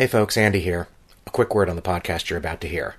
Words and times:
Hey 0.00 0.06
folks, 0.06 0.38
Andy 0.38 0.60
here. 0.60 0.88
A 1.26 1.30
quick 1.30 1.54
word 1.54 1.68
on 1.68 1.76
the 1.76 1.82
podcast 1.82 2.30
you're 2.30 2.38
about 2.38 2.62
to 2.62 2.68
hear. 2.68 2.94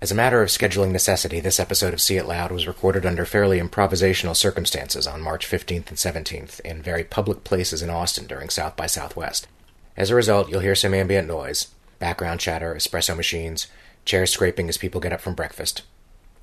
As 0.00 0.12
a 0.12 0.14
matter 0.14 0.40
of 0.40 0.50
scheduling 0.50 0.92
necessity, 0.92 1.40
this 1.40 1.58
episode 1.58 1.92
of 1.92 2.00
See 2.00 2.16
It 2.16 2.28
Loud 2.28 2.52
was 2.52 2.68
recorded 2.68 3.04
under 3.04 3.24
fairly 3.24 3.58
improvisational 3.58 4.36
circumstances 4.36 5.04
on 5.04 5.20
March 5.20 5.50
15th 5.50 5.88
and 5.88 5.96
17th 5.96 6.60
in 6.60 6.80
very 6.80 7.02
public 7.02 7.42
places 7.42 7.82
in 7.82 7.90
Austin 7.90 8.28
during 8.28 8.50
South 8.50 8.76
by 8.76 8.86
Southwest. 8.86 9.48
As 9.96 10.10
a 10.10 10.14
result, 10.14 10.48
you'll 10.48 10.60
hear 10.60 10.76
some 10.76 10.94
ambient 10.94 11.26
noise, 11.26 11.74
background 11.98 12.38
chatter, 12.38 12.72
espresso 12.72 13.16
machines, 13.16 13.66
chairs 14.04 14.30
scraping 14.30 14.68
as 14.68 14.78
people 14.78 15.00
get 15.00 15.12
up 15.12 15.20
from 15.20 15.34
breakfast. 15.34 15.82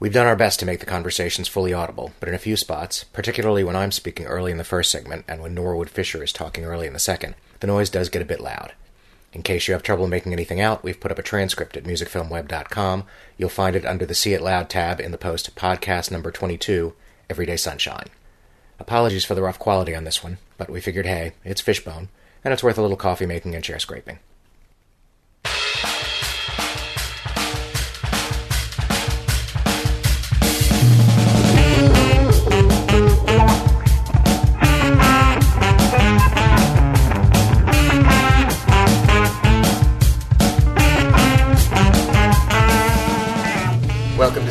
We've 0.01 0.11
done 0.11 0.27
our 0.27 0.35
best 0.35 0.59
to 0.59 0.65
make 0.65 0.81
the 0.81 0.85
conversations 0.85 1.47
fully 1.47 1.71
audible, 1.71 2.11
but 2.19 2.27
in 2.27 2.35
a 2.35 2.37
few 2.37 2.57
spots, 2.57 3.05
particularly 3.13 3.63
when 3.63 3.77
I'm 3.77 3.93
speaking 3.93 4.25
early 4.25 4.51
in 4.51 4.57
the 4.57 4.65
first 4.65 4.91
segment 4.91 5.23
and 5.25 5.41
when 5.41 5.55
Norwood 5.55 5.89
Fisher 5.89 6.21
is 6.21 6.33
talking 6.33 6.65
early 6.65 6.85
in 6.85 6.91
the 6.91 6.99
second, 6.99 7.35
the 7.61 7.67
noise 7.67 7.89
does 7.89 8.09
get 8.09 8.21
a 8.21 8.25
bit 8.25 8.41
loud. 8.41 8.73
In 9.35 9.43
case 9.43 9.67
you 9.67 9.73
have 9.73 9.83
trouble 9.83 10.07
making 10.07 10.31
anything 10.31 10.61
out, 10.61 10.81
we've 10.81 10.99
put 10.99 11.11
up 11.11 11.19
a 11.19 11.21
transcript 11.21 11.75
at 11.75 11.83
musicfilmweb.com. 11.83 13.03
You'll 13.37 13.49
find 13.49 13.75
it 13.75 13.85
under 13.85 14.05
the 14.05 14.15
See 14.15 14.33
It 14.33 14.41
Loud 14.41 14.69
tab 14.69 15.01
in 15.01 15.11
the 15.11 15.17
post 15.17 15.53
podcast 15.57 16.09
number 16.09 16.31
22, 16.31 16.93
Everyday 17.29 17.57
Sunshine. 17.57 18.07
Apologies 18.79 19.25
for 19.25 19.35
the 19.35 19.41
rough 19.41 19.59
quality 19.59 19.93
on 19.93 20.05
this 20.05 20.23
one, 20.23 20.37
but 20.57 20.69
we 20.69 20.79
figured, 20.79 21.05
hey, 21.05 21.33
it's 21.43 21.59
Fishbone, 21.59 22.07
and 22.45 22.53
it's 22.53 22.63
worth 22.63 22.77
a 22.77 22.81
little 22.81 22.95
coffee 22.95 23.25
making 23.25 23.53
and 23.55 23.63
chair 23.63 23.77
scraping. 23.77 24.19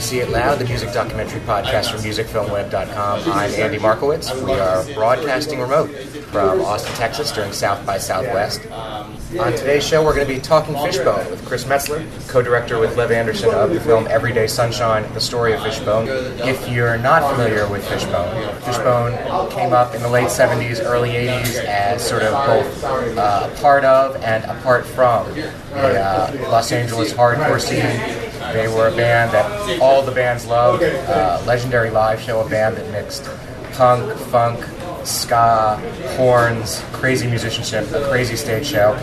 See 0.05 0.21
It 0.21 0.29
Loud, 0.29 0.59
the 0.59 0.67
music 0.67 0.93
documentary 0.93 1.41
podcast 1.41 1.91
from 1.91 2.01
musicfilmweb.com. 2.03 3.21
I'm 3.33 3.51
Andy 3.53 3.79
Markowitz. 3.79 4.39
We 4.43 4.53
are 4.53 4.85
broadcasting 4.93 5.59
remote 5.59 5.87
from 6.31 6.61
Austin, 6.61 6.95
Texas 6.97 7.33
during 7.33 7.53
South 7.53 7.87
by 7.87 7.97
Southwest. 7.97 8.71
On 8.71 9.53
today's 9.53 9.83
show, 9.83 10.05
we're 10.05 10.15
going 10.15 10.27
to 10.27 10.35
be 10.35 10.39
talking 10.39 10.75
Fishbone 10.75 11.31
with 11.31 11.43
Chris 11.47 11.65
Metzler, 11.65 12.07
co-director 12.29 12.79
with 12.79 12.99
Lev 12.99 13.13
Anderson 13.13 13.49
of 13.55 13.71
the 13.73 13.81
film 13.81 14.07
Everyday 14.09 14.47
Sunshine, 14.47 15.11
the 15.15 15.21
story 15.23 15.55
of 15.55 15.63
Fishbone. 15.63 16.07
If 16.47 16.69
you're 16.69 16.99
not 16.99 17.33
familiar 17.33 17.67
with 17.67 17.89
Fishbone, 17.89 18.61
Fishbone 18.61 19.13
came 19.53 19.73
up 19.73 19.95
in 19.95 20.03
the 20.03 20.11
late 20.11 20.29
70s, 20.29 20.85
early 20.85 21.13
80s 21.13 21.65
as 21.65 22.07
sort 22.07 22.23
of 22.23 22.33
both 22.47 22.85
uh, 22.85 23.49
a 23.51 23.61
part 23.63 23.87
of 23.87 24.23
and 24.23 24.45
apart 24.45 24.85
from 24.85 25.33
the 25.35 25.99
uh, 25.99 26.49
Los 26.51 26.73
Angeles 26.73 27.15
hardcore 27.15 27.59
scene 27.59 28.31
they 28.55 28.69
were 28.69 28.89
a 28.89 28.97
band 28.97 29.33
that 29.33 29.81
all 29.81 30.01
the 30.01 30.13
bands 30.13 30.47
loved. 30.47 30.83
Uh, 30.83 31.43
legendary 31.47 31.91
live 31.91 32.21
show, 32.21 32.41
a 32.41 32.49
band 32.49 32.77
that 32.77 32.91
mixed 32.93 33.29
punk, 33.73 34.17
funk, 34.31 34.65
ska, 35.05 35.77
horns, 36.17 36.83
crazy 36.93 37.27
musicianship, 37.27 37.91
a 37.93 38.09
crazy 38.09 38.37
stage 38.37 38.67
show. 38.67 38.95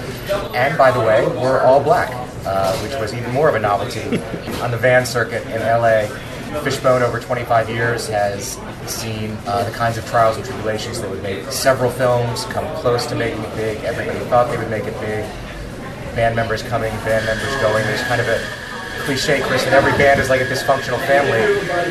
And 0.56 0.78
by 0.78 0.92
the 0.92 1.00
way, 1.00 1.28
we're 1.28 1.62
all 1.62 1.84
black, 1.84 2.10
uh, 2.46 2.76
which 2.80 2.94
was 3.00 3.14
even 3.14 3.32
more 3.34 3.50
of 3.50 3.56
a 3.56 3.60
novelty 3.60 4.02
on 4.62 4.72
the 4.72 4.78
van 4.78 5.06
circuit 5.06 5.46
in 5.48 5.62
LA. 5.62 6.08
Fishbone, 6.64 7.02
over 7.02 7.20
25 7.20 7.70
years, 7.70 8.08
has 8.08 8.58
seen 8.86 9.38
uh, 9.46 9.64
the 9.64 9.72
kinds 9.72 9.98
of 9.98 10.06
trials 10.06 10.36
and 10.36 10.46
tribulations 10.46 11.00
that 11.00 11.10
would 11.10 11.24
make 11.24 11.50
several 11.52 11.90
films 11.90 12.44
come 12.46 12.66
close 12.78 13.06
to 13.06 13.16
making 13.16 13.42
it 13.42 13.56
big. 13.56 13.84
Everybody 13.84 14.20
thought 14.26 14.50
they 14.50 14.58
would 14.58 14.70
make 14.70 14.84
it 14.84 15.00
big. 15.00 15.24
Band 16.16 16.36
members 16.36 16.62
coming, 16.62 16.92
band 17.06 17.26
members 17.26 17.56
going. 17.62 17.86
There's 17.86 18.04
kind 18.04 18.20
of 18.20 18.28
a 18.28 18.61
cliche, 19.12 19.42
Chris, 19.42 19.66
that 19.66 19.74
every 19.74 19.92
band 19.94 20.22
is 20.22 20.30
like 20.30 20.40
a 20.40 20.46
dysfunctional 20.46 21.00
family. 21.06 21.40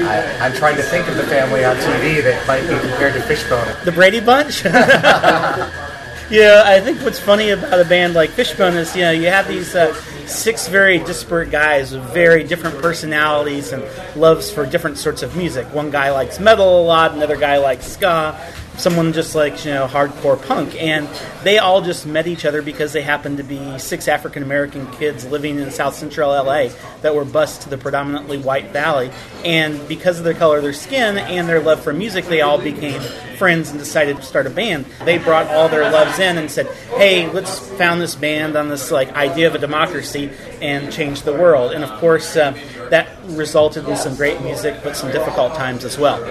I, 0.06 0.46
am 0.46 0.54
trying 0.54 0.76
to 0.76 0.82
think 0.82 1.06
of 1.06 1.16
the 1.16 1.24
family 1.24 1.64
on 1.64 1.76
TV 1.76 2.22
that 2.22 2.46
might 2.46 2.62
be 2.62 2.78
compared 2.88 3.12
to 3.14 3.20
Fishbone. 3.20 3.66
The 3.84 3.92
Brady 3.92 4.20
Bunch? 4.20 4.64
yeah, 4.64 6.62
I 6.64 6.80
think 6.80 7.02
what's 7.02 7.18
funny 7.18 7.50
about 7.50 7.78
a 7.78 7.84
band 7.84 8.14
like 8.14 8.30
Fishbone 8.30 8.74
is, 8.74 8.96
you 8.96 9.02
know, 9.02 9.10
you 9.10 9.26
have 9.26 9.46
these 9.48 9.74
uh, 9.74 9.92
six 10.26 10.68
very 10.68 10.98
disparate 10.98 11.50
guys 11.50 11.92
with 11.92 12.04
very 12.04 12.42
different 12.42 12.80
personalities 12.80 13.72
and 13.72 13.84
loves 14.16 14.50
for 14.50 14.64
different 14.64 14.96
sorts 14.96 15.22
of 15.22 15.36
music. 15.36 15.66
One 15.74 15.90
guy 15.90 16.10
likes 16.12 16.40
metal 16.40 16.80
a 16.80 16.84
lot, 16.84 17.12
another 17.12 17.36
guy 17.36 17.58
likes 17.58 17.86
ska, 17.86 18.40
someone 18.76 19.12
just 19.12 19.34
like 19.34 19.64
you 19.64 19.72
know 19.72 19.86
hardcore 19.86 20.40
punk. 20.46 20.80
And 20.80 21.08
they 21.42 21.58
all 21.58 21.82
just 21.82 22.06
met 22.06 22.26
each 22.26 22.44
other 22.44 22.62
because 22.62 22.92
they 22.92 23.02
happened 23.02 23.38
to 23.38 23.42
be 23.42 23.78
six 23.78 24.08
african 24.08 24.42
american 24.42 24.90
kids 24.92 25.24
living 25.26 25.58
in 25.58 25.70
south 25.70 25.94
central 25.94 26.30
la 26.30 26.68
that 27.02 27.14
were 27.14 27.24
bused 27.24 27.62
to 27.62 27.68
the 27.68 27.78
predominantly 27.78 28.38
white 28.38 28.70
valley. 28.70 29.10
And 29.44 29.86
because 29.88 30.18
of 30.18 30.24
their 30.24 30.34
color 30.34 30.58
of 30.58 30.62
their 30.62 30.72
skin 30.72 31.18
and 31.18 31.48
their 31.48 31.60
love 31.60 31.82
for 31.82 31.92
music 31.92 32.26
they 32.26 32.40
all 32.40 32.58
became 32.58 33.00
friends 33.36 33.70
and 33.70 33.78
decided 33.78 34.16
to 34.16 34.22
start 34.22 34.46
a 34.46 34.50
band. 34.50 34.86
They 35.04 35.18
brought 35.18 35.46
all 35.48 35.68
their 35.68 35.90
loves 35.90 36.18
in 36.18 36.38
and 36.38 36.50
said 36.50 36.66
hey 36.96 37.28
let's 37.30 37.58
found 37.58 38.00
this 38.00 38.14
band 38.14 38.56
on 38.56 38.68
this 38.68 38.90
like 38.90 39.12
idea 39.12 39.46
of 39.46 39.54
a 39.54 39.58
democracy 39.58 40.30
and 40.60 40.92
change 40.92 41.22
the 41.22 41.32
world. 41.32 41.72
And 41.72 41.84
of 41.84 42.00
course 42.00 42.36
uh, 42.36 42.52
that 42.90 43.08
resulted 43.28 43.88
in 43.88 43.96
some 43.96 44.14
great 44.16 44.40
music, 44.42 44.76
but 44.82 44.96
some 44.96 45.10
difficult 45.10 45.54
times 45.54 45.84
as 45.84 45.96
well. 45.96 46.22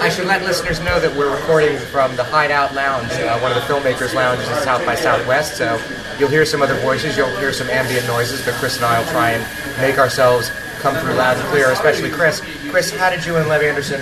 I 0.00 0.08
should 0.08 0.26
let 0.26 0.42
listeners 0.42 0.80
know 0.80 0.98
that 0.98 1.14
we're 1.16 1.34
recording 1.34 1.78
from 1.78 2.16
the 2.16 2.24
Hideout 2.24 2.74
Lounge, 2.74 3.12
uh, 3.12 3.38
one 3.40 3.52
of 3.52 3.56
the 3.56 3.64
filmmakers' 3.72 4.14
lounges 4.14 4.48
in 4.48 4.54
South 4.64 4.84
by 4.84 4.94
Southwest. 4.94 5.56
So 5.56 5.78
you'll 6.18 6.30
hear 6.30 6.44
some 6.44 6.62
other 6.62 6.78
voices, 6.80 7.16
you'll 7.16 7.36
hear 7.36 7.52
some 7.52 7.68
ambient 7.68 8.06
noises, 8.06 8.44
but 8.44 8.54
Chris 8.54 8.76
and 8.76 8.86
I 8.86 8.98
will 8.98 9.06
try 9.08 9.30
and 9.32 9.80
make 9.80 9.98
ourselves 9.98 10.50
come 10.80 10.96
through 10.96 11.14
loud 11.14 11.36
and 11.36 11.46
clear, 11.48 11.70
especially 11.70 12.10
Chris. 12.10 12.40
Chris, 12.70 12.90
how 12.90 13.10
did 13.10 13.24
you 13.24 13.36
and 13.36 13.48
Lev 13.48 13.62
Anderson 13.62 14.00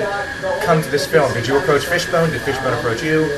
come 0.62 0.82
to 0.82 0.88
this 0.90 1.06
film? 1.06 1.32
Did 1.34 1.46
you 1.46 1.58
approach 1.58 1.84
Fishbone? 1.84 2.30
Did 2.30 2.40
Fishbone 2.42 2.72
approach 2.72 3.02
you? 3.02 3.28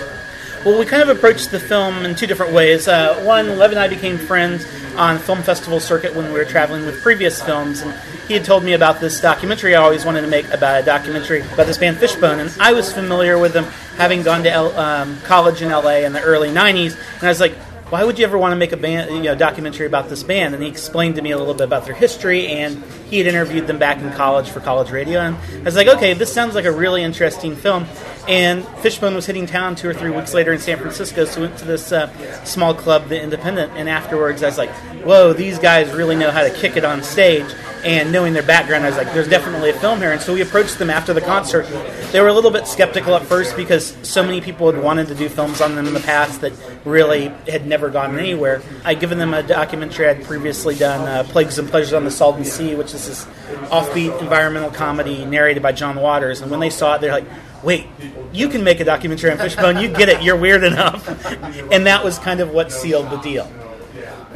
Well, 0.64 0.78
we 0.78 0.86
kind 0.86 1.02
of 1.02 1.08
approached 1.08 1.50
the 1.50 1.58
film 1.58 2.04
in 2.04 2.14
two 2.14 2.28
different 2.28 2.52
ways. 2.52 2.86
Uh, 2.86 3.20
one, 3.24 3.58
Lev 3.58 3.72
and 3.72 3.80
I 3.80 3.88
became 3.88 4.16
friends 4.16 4.64
on 4.96 5.18
film 5.18 5.42
festival 5.42 5.80
circuit 5.80 6.14
when 6.14 6.26
we 6.26 6.32
were 6.32 6.44
traveling 6.44 6.86
with 6.86 7.02
previous 7.02 7.42
films, 7.42 7.80
and 7.80 7.92
he 8.28 8.34
had 8.34 8.44
told 8.44 8.64
me 8.64 8.72
about 8.72 9.00
this 9.00 9.20
documentary 9.20 9.74
I 9.74 9.82
always 9.82 10.04
wanted 10.04 10.22
to 10.22 10.26
make 10.26 10.48
about 10.50 10.80
a 10.80 10.84
documentary 10.84 11.40
about 11.40 11.66
this 11.66 11.78
band 11.78 11.98
Fishbone, 11.98 12.40
and 12.40 12.54
I 12.60 12.72
was 12.72 12.92
familiar 12.92 13.38
with 13.38 13.52
them 13.52 13.64
having 13.96 14.22
gone 14.22 14.42
to 14.44 14.50
L- 14.50 14.78
um, 14.78 15.20
college 15.22 15.62
in 15.62 15.70
LA 15.70 16.04
in 16.04 16.12
the 16.12 16.22
early 16.22 16.50
'90s, 16.50 16.96
and 17.14 17.22
I 17.22 17.28
was 17.28 17.40
like, 17.40 17.56
why 17.92 18.02
would 18.04 18.18
you 18.18 18.24
ever 18.24 18.38
want 18.38 18.52
to 18.52 18.56
make 18.56 18.72
a 18.72 18.76
band, 18.78 19.10
you 19.10 19.20
know, 19.20 19.34
documentary 19.34 19.84
about 19.84 20.08
this 20.08 20.22
band? 20.22 20.54
And 20.54 20.62
he 20.62 20.68
explained 20.70 21.16
to 21.16 21.22
me 21.22 21.30
a 21.32 21.36
little 21.36 21.52
bit 21.52 21.64
about 21.64 21.84
their 21.84 21.94
history, 21.94 22.46
and 22.46 22.82
he 23.10 23.18
had 23.18 23.26
interviewed 23.26 23.66
them 23.66 23.78
back 23.78 23.98
in 23.98 24.10
college 24.12 24.48
for 24.48 24.60
college 24.60 24.90
radio. 24.90 25.20
And 25.20 25.36
I 25.36 25.64
was 25.64 25.76
like, 25.76 25.88
okay, 25.88 26.14
this 26.14 26.32
sounds 26.32 26.54
like 26.54 26.64
a 26.64 26.72
really 26.72 27.02
interesting 27.02 27.54
film. 27.54 27.84
And 28.26 28.66
Fishbone 28.78 29.14
was 29.14 29.26
hitting 29.26 29.44
town 29.44 29.74
two 29.74 29.90
or 29.90 29.92
three 29.92 30.08
weeks 30.08 30.32
later 30.32 30.54
in 30.54 30.58
San 30.58 30.78
Francisco, 30.78 31.26
so 31.26 31.42
we 31.42 31.48
went 31.48 31.58
to 31.58 31.66
this 31.66 31.92
uh, 31.92 32.08
small 32.44 32.72
club, 32.72 33.08
The 33.10 33.20
Independent. 33.20 33.72
And 33.72 33.90
afterwards, 33.90 34.42
I 34.42 34.46
was 34.46 34.56
like, 34.56 34.70
whoa, 35.04 35.34
these 35.34 35.58
guys 35.58 35.92
really 35.92 36.16
know 36.16 36.30
how 36.30 36.44
to 36.44 36.50
kick 36.50 36.78
it 36.78 36.86
on 36.86 37.02
stage 37.02 37.52
and 37.84 38.12
knowing 38.12 38.32
their 38.32 38.42
background, 38.42 38.84
I 38.84 38.88
was 38.88 38.96
like, 38.96 39.12
there's 39.12 39.28
definitely 39.28 39.70
a 39.70 39.74
film 39.74 39.98
here. 39.98 40.12
And 40.12 40.20
so 40.20 40.32
we 40.32 40.40
approached 40.40 40.78
them 40.78 40.90
after 40.90 41.12
the 41.12 41.20
concert. 41.20 41.66
They 42.12 42.20
were 42.20 42.28
a 42.28 42.32
little 42.32 42.50
bit 42.50 42.66
skeptical 42.66 43.14
at 43.14 43.22
first 43.22 43.56
because 43.56 43.96
so 44.02 44.22
many 44.22 44.40
people 44.40 44.70
had 44.70 44.82
wanted 44.82 45.08
to 45.08 45.14
do 45.14 45.28
films 45.28 45.60
on 45.60 45.74
them 45.74 45.86
in 45.86 45.94
the 45.94 46.00
past 46.00 46.40
that 46.42 46.52
really 46.84 47.28
had 47.48 47.66
never 47.66 47.90
gone 47.90 48.18
anywhere. 48.18 48.62
I'd 48.84 49.00
given 49.00 49.18
them 49.18 49.34
a 49.34 49.42
documentary 49.42 50.08
I'd 50.08 50.24
previously 50.24 50.74
done, 50.76 51.08
uh, 51.08 51.24
Plagues 51.24 51.58
and 51.58 51.68
Pleasures 51.68 51.92
on 51.92 52.04
the 52.04 52.10
Salton 52.10 52.44
Sea, 52.44 52.74
which 52.74 52.94
is 52.94 53.06
this 53.06 53.24
offbeat 53.70 54.20
environmental 54.20 54.70
comedy 54.70 55.24
narrated 55.24 55.62
by 55.62 55.72
John 55.72 55.96
Waters. 55.96 56.40
And 56.40 56.50
when 56.50 56.60
they 56.60 56.70
saw 56.70 56.94
it, 56.96 57.00
they're 57.00 57.12
like, 57.12 57.26
wait, 57.62 57.86
you 58.32 58.48
can 58.48 58.64
make 58.64 58.80
a 58.80 58.84
documentary 58.84 59.30
on 59.30 59.38
Fishbone. 59.38 59.78
You 59.78 59.88
get 59.88 60.08
it. 60.08 60.22
You're 60.22 60.36
weird 60.36 60.64
enough. 60.64 61.08
and 61.72 61.86
that 61.86 62.04
was 62.04 62.18
kind 62.18 62.40
of 62.40 62.50
what 62.50 62.70
sealed 62.72 63.10
the 63.10 63.18
deal 63.18 63.50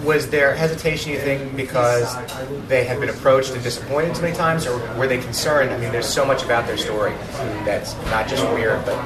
was 0.03 0.29
there 0.29 0.55
hesitation, 0.55 1.13
you 1.13 1.19
think, 1.19 1.57
because 1.57 2.15
they 2.69 2.85
had 2.85 3.01
been 3.01 3.09
approached 3.09 3.53
and 3.53 3.63
disappointed 3.63 4.15
too 4.15 4.23
many 4.23 4.37
times, 4.37 4.67
or 4.67 4.79
were 4.97 5.07
they 5.07 5.19
concerned? 5.19 5.71
I 5.71 5.79
mean, 5.79 5.93
there's 5.93 6.09
so 6.09 6.25
much 6.25 6.43
about 6.45 6.67
their 6.67 6.77
story 6.77 7.13
that's 7.65 7.95
not 8.07 8.29
just 8.29 8.45
weird, 8.51 8.85
but 8.85 8.97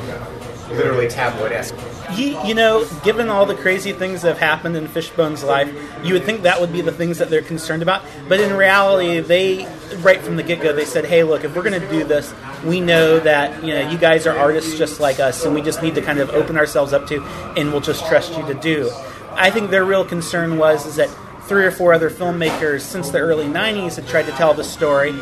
literally 0.71 1.09
tabloid 1.09 1.53
esque. 1.53 1.75
You, 2.17 2.43
you 2.45 2.55
know, 2.55 2.87
given 3.05 3.29
all 3.29 3.47
the 3.47 3.55
crazy 3.55 3.93
things 3.93 4.23
that 4.23 4.29
have 4.29 4.39
happened 4.39 4.77
in 4.77 4.89
Fishbone's 4.89 5.45
life, 5.45 5.73
you 6.05 6.15
would 6.15 6.25
think 6.25 6.43
that 6.43 6.61
would 6.61 6.73
be 6.73 6.81
the 6.81 6.93
things 6.93 7.19
that 7.19 7.31
they're 7.31 7.41
concerned 7.41 7.83
about. 7.83 8.05
But 8.29 8.41
in 8.41 8.57
reality, 8.57 9.21
they, 9.21 9.65
right 9.99 10.21
from 10.21 10.37
the 10.37 10.43
get 10.43 10.61
go, 10.61 10.73
they 10.73 10.85
said, 10.85 11.05
hey, 11.05 11.23
look, 11.23 11.45
if 11.45 11.55
we're 11.55 11.63
going 11.63 11.81
to 11.81 11.89
do 11.89 12.03
this, 12.03 12.35
we 12.65 12.81
know 12.81 13.21
that, 13.21 13.63
you 13.65 13.73
know, 13.75 13.89
you 13.91 13.97
guys 13.97 14.27
are 14.27 14.37
artists 14.37 14.77
just 14.77 14.99
like 14.99 15.21
us, 15.21 15.45
and 15.45 15.55
we 15.55 15.63
just 15.63 15.83
need 15.83 15.95
to 15.95 16.03
kind 16.03 16.19
of 16.19 16.31
open 16.31 16.57
ourselves 16.57 16.93
up 16.93 17.07
to, 17.09 17.23
and 17.57 17.71
we'll 17.71 17.81
just 17.81 18.05
trust 18.07 18.37
you 18.37 18.45
to 18.47 18.55
do. 18.55 18.91
I 19.33 19.51
think 19.51 19.71
their 19.71 19.85
real 19.85 20.05
concern 20.05 20.59
was 20.59 20.87
is 20.87 20.97
that 20.97 21.09
three 21.43 21.65
or 21.65 21.71
four 21.71 21.93
other 21.93 22.11
filmmakers 22.11 22.83
since 22.83 23.11
the 23.11 23.19
early 23.19 23.47
90s 23.47 23.97
had 23.97 24.07
tried 24.07 24.27
to 24.27 24.33
tell 24.33 24.55
the 24.55 24.63
story 24.63 25.13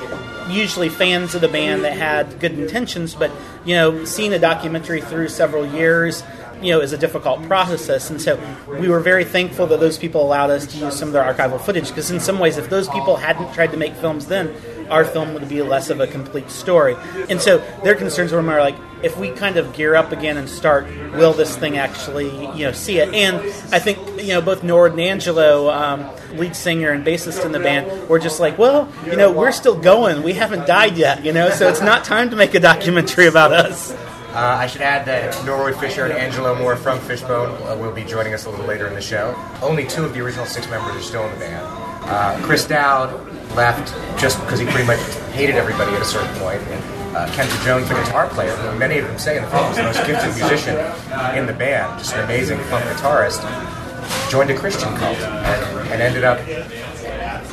usually 0.51 0.89
fans 0.89 1.35
of 1.35 1.41
the 1.41 1.49
band 1.49 1.85
that 1.85 1.97
had 1.97 2.39
good 2.41 2.59
intentions 2.59 3.15
but 3.15 3.31
you 3.65 3.75
know 3.75 4.05
seeing 4.05 4.33
a 4.35 4.39
documentary 4.39 5.01
through 5.01 5.29
several 5.29 5.65
years 5.65 6.23
you 6.63 6.73
know 6.73 6.81
is 6.81 6.93
a 6.93 6.99
difficult 6.99 7.43
process, 7.45 8.11
and 8.11 8.21
so 8.21 8.41
we 8.69 8.89
were 8.89 9.01
very 9.01 9.25
thankful 9.25 9.67
that 9.67 9.81
those 9.81 9.99
people 9.99 10.23
allowed 10.23 10.51
us 10.51 10.67
to 10.67 10.79
use 10.79 10.99
some 10.99 11.09
of 11.09 11.13
their 11.13 11.23
archival 11.23 11.61
footage 11.61 11.89
because 11.89 12.11
in 12.11 12.21
some 12.21 12.39
ways, 12.39 12.57
if 12.57 12.69
those 12.71 12.89
people 12.89 13.17
hadn't 13.17 13.53
tried 13.53 13.71
to 13.71 13.77
make 13.77 13.95
films 13.95 14.27
then, 14.27 14.55
our 14.91 15.05
film 15.05 15.35
would 15.35 15.49
be 15.49 15.63
less 15.63 15.91
of 15.91 16.01
a 16.01 16.07
complete 16.07 16.51
story. 16.51 16.97
And 17.29 17.41
so 17.41 17.59
their 17.85 17.95
concerns 17.95 18.33
were 18.33 18.43
more 18.43 18.59
like, 18.59 18.77
if 19.03 19.17
we 19.17 19.31
kind 19.31 19.57
of 19.57 19.75
gear 19.75 19.95
up 19.95 20.11
again 20.11 20.37
and 20.37 20.49
start, 20.49 20.87
will 21.13 21.33
this 21.33 21.57
thing 21.57 21.79
actually, 21.79 22.31
you 22.57 22.65
know, 22.65 22.73
see 22.73 22.99
it? 22.99 23.15
And 23.15 23.37
I 23.73 23.79
think, 23.79 23.99
you 24.21 24.29
know, 24.29 24.41
both 24.41 24.65
Nord 24.65 24.93
and 24.93 25.01
Angelo, 25.01 25.71
um, 25.71 26.11
lead 26.33 26.57
singer 26.57 26.91
and 26.91 27.07
bassist 27.07 27.45
in 27.45 27.53
the 27.53 27.61
band, 27.61 28.09
were 28.09 28.19
just 28.19 28.41
like, 28.41 28.59
well, 28.59 28.93
you 29.07 29.17
know, 29.17 29.31
we're 29.31 29.53
still 29.53 29.79
going. 29.79 30.23
We 30.25 30.33
haven't 30.33 30.67
died 30.67 30.97
yet, 30.97 31.25
you 31.25 31.33
know, 31.33 31.51
so 31.51 31.69
it's 31.69 31.81
not 31.81 32.05
time 32.05 32.31
to 32.31 32.37
make 32.37 32.55
a 32.55 32.61
documentary 32.61 33.27
about 33.27 33.53
us. 33.53 33.93
Uh, 33.93 34.57
I 34.61 34.67
should 34.67 34.83
add 34.83 35.07
that 35.07 35.45
Norwood 35.47 35.77
Fisher 35.77 36.05
and 36.05 36.13
Angelo 36.13 36.55
Moore 36.57 36.77
from 36.77 37.01
Fishbone 37.01 37.51
uh, 37.63 37.77
will 37.77 37.93
be 37.93 38.05
joining 38.05 38.35
us 38.35 38.45
a 38.45 38.51
little 38.51 38.67
later 38.67 38.87
in 38.87 38.95
the 38.95 39.01
show. 39.01 39.35
Only 39.63 39.87
two 39.87 40.05
of 40.05 40.13
the 40.13 40.21
original 40.21 40.45
six 40.45 40.69
members 40.69 40.97
are 40.97 41.03
still 41.03 41.25
in 41.25 41.33
the 41.33 41.39
band. 41.39 41.67
Uh, 41.67 42.39
Chris 42.43 42.67
Dowd 42.67 43.11
left 43.55 43.95
just 44.21 44.41
because 44.41 44.59
he 44.61 44.67
pretty 44.67 44.87
much 44.87 45.01
hated 45.33 45.57
everybody 45.57 45.93
at 45.93 46.03
a 46.03 46.05
certain 46.05 46.33
point. 46.39 46.61
And 46.63 47.17
uh, 47.17 47.27
Kendall 47.33 47.59
Jones, 47.65 47.89
the 47.89 47.95
guitar 47.95 48.29
player, 48.29 48.55
who 48.57 48.79
many 48.79 48.99
of 48.99 49.07
them 49.07 49.19
say 49.19 49.37
in 49.37 49.45
the 49.45 49.51
film 49.51 49.71
is 49.71 49.77
the 49.77 49.83
most 49.85 50.07
gifted 50.07 50.35
musician 50.37 50.77
in 51.37 51.47
the 51.47 51.53
band, 51.53 51.99
just 51.99 52.15
an 52.15 52.25
amazing 52.25 52.59
funk 52.65 52.85
guitarist, 52.85 53.43
joined 54.31 54.51
a 54.51 54.57
Christian 54.57 54.95
cult 54.97 55.19
and, 55.19 55.89
and 55.91 56.03
ended 56.03 56.25
up 56.25 56.39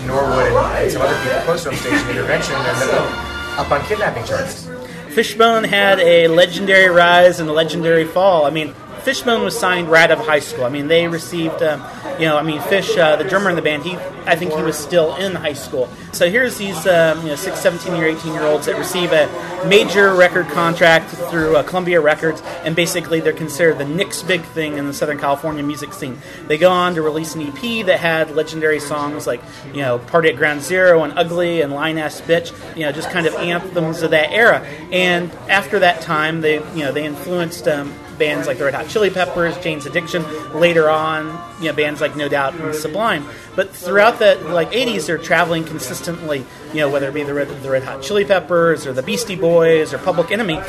Norwood 0.06 0.52
and, 0.52 0.92
some 0.92 1.02
other 1.02 1.18
people 1.24 1.40
close 1.42 1.64
to 1.64 1.72
him 1.72 1.78
staging 1.78 2.10
intervention 2.10 2.54
and 2.56 2.68
ended 2.68 2.96
up 2.96 3.36
up 3.58 3.72
on 3.72 3.82
kidnapping 3.86 4.24
charges. 4.26 4.70
Fishbone 5.10 5.64
had 5.64 6.00
a 6.00 6.28
legendary 6.28 6.90
rise 6.90 7.40
and 7.40 7.50
a 7.50 7.54
legendary 7.54 8.04
fall. 8.06 8.46
I 8.46 8.50
mean, 8.50 8.76
Fishbone 9.06 9.44
was 9.44 9.58
signed 9.58 9.88
right 9.88 10.10
out 10.10 10.20
of 10.20 10.26
high 10.26 10.40
school. 10.40 10.64
I 10.64 10.70
mean, 10.70 10.88
they 10.88 11.08
received, 11.08 11.62
um, 11.62 11.84
you 12.20 12.26
know, 12.26 12.38
I 12.38 12.42
mean, 12.42 12.60
Fish, 12.62 12.98
uh, 12.98 13.16
the 13.16 13.24
drummer 13.24 13.52
in 13.52 13.56
the 13.56 13.62
band, 13.62 13.84
he, 13.84 13.96
I 14.26 14.36
think 14.36 14.52
he 14.52 14.64
was 14.64 14.76
still 14.76 15.16
in 15.18 15.36
high 15.36 15.54
school. 15.54 15.88
So 16.12 16.28
here's 16.28 16.58
these, 16.58 16.88
um, 16.88 17.22
you 17.22 17.28
know, 17.28 17.36
6, 17.36 17.60
17 17.60 17.96
year, 17.96 18.08
18 18.08 18.34
year 18.34 18.42
olds 18.42 18.66
that 18.66 18.80
receive 18.80 19.12
a 19.12 19.28
major 19.68 20.16
record 20.16 20.48
contract 20.48 21.12
through 21.12 21.56
uh, 21.56 21.62
Columbia 21.62 22.02
Records, 22.02 22.42
and 22.64 22.76
basically 22.76 23.20
they're 23.20 23.32
considered 23.32 23.78
the 23.78 23.86
next 23.86 24.24
big 24.24 24.42
thing 24.42 24.80
in 24.80 24.88
the 24.88 24.94
Southern 24.94 25.20
California 25.20 25.62
music 25.62 25.94
scene. 25.94 26.18
They 26.48 26.58
go 26.58 26.72
on 26.72 26.96
to 26.96 27.04
release 27.04 27.36
an 27.36 27.42
EP 27.44 27.86
that 27.86 28.00
had 28.00 28.32
legendary 28.32 28.80
songs 28.80 29.28
like, 29.28 29.44
you 29.68 29.82
know, 29.82 30.00
Party 30.00 30.30
at 30.30 30.36
Ground 30.36 30.64
Zero 30.64 31.04
and 31.04 31.14
Ugly 31.16 31.62
and 31.62 31.72
Lyin' 31.74 32.00
Ass 32.00 32.22
Bitch, 32.22 32.52
you 32.76 32.82
know, 32.82 32.92
just 32.92 33.12
kind 33.12 33.28
of 33.28 33.36
anthems 33.36 34.02
of 34.02 34.10
that 34.10 34.32
era. 34.32 34.66
And 34.92 35.32
after 35.48 35.78
that 35.78 36.02
time, 36.02 36.42
they, 36.42 36.56
you 36.74 36.84
know, 36.84 36.92
they 36.92 37.06
influenced 37.06 37.68
um, 37.68 37.94
bands 38.18 38.48
like 38.48 38.58
the 38.58 38.66
Red 38.66 38.74
Hot 38.74 38.88
Chili 38.88 39.10
Peppers, 39.10 39.58
Jane's 39.60 39.86
Addiction. 39.86 40.24
Later 40.54 40.90
on, 40.90 41.28
you 41.62 41.70
know, 41.70 41.76
bands 41.76 42.02
like 42.02 42.16
No 42.16 42.28
Doubt 42.28 42.56
and 42.56 42.74
Sublime. 42.76 43.26
But 43.56 43.72
throughout 43.72 44.20
the 44.20 44.36
like 44.50 44.72
'80s, 44.72 45.08
they're 45.08 45.18
traveling 45.18 45.64
consistently. 45.64 46.46
You 46.70 46.82
know, 46.82 46.90
whether 46.90 47.10
it 47.10 47.14
be 47.14 47.24
the 47.24 47.34
Red, 47.34 47.50
the 47.62 47.70
Red 47.70 47.84
Hot 47.84 48.02
Chili 48.02 48.26
Peppers 48.26 48.86
or 48.86 48.94
the 48.94 49.04
Beastie 49.04 49.36
Boys 49.36 49.94
or 49.94 49.98
Public 49.98 50.32
Enemy, 50.32 50.60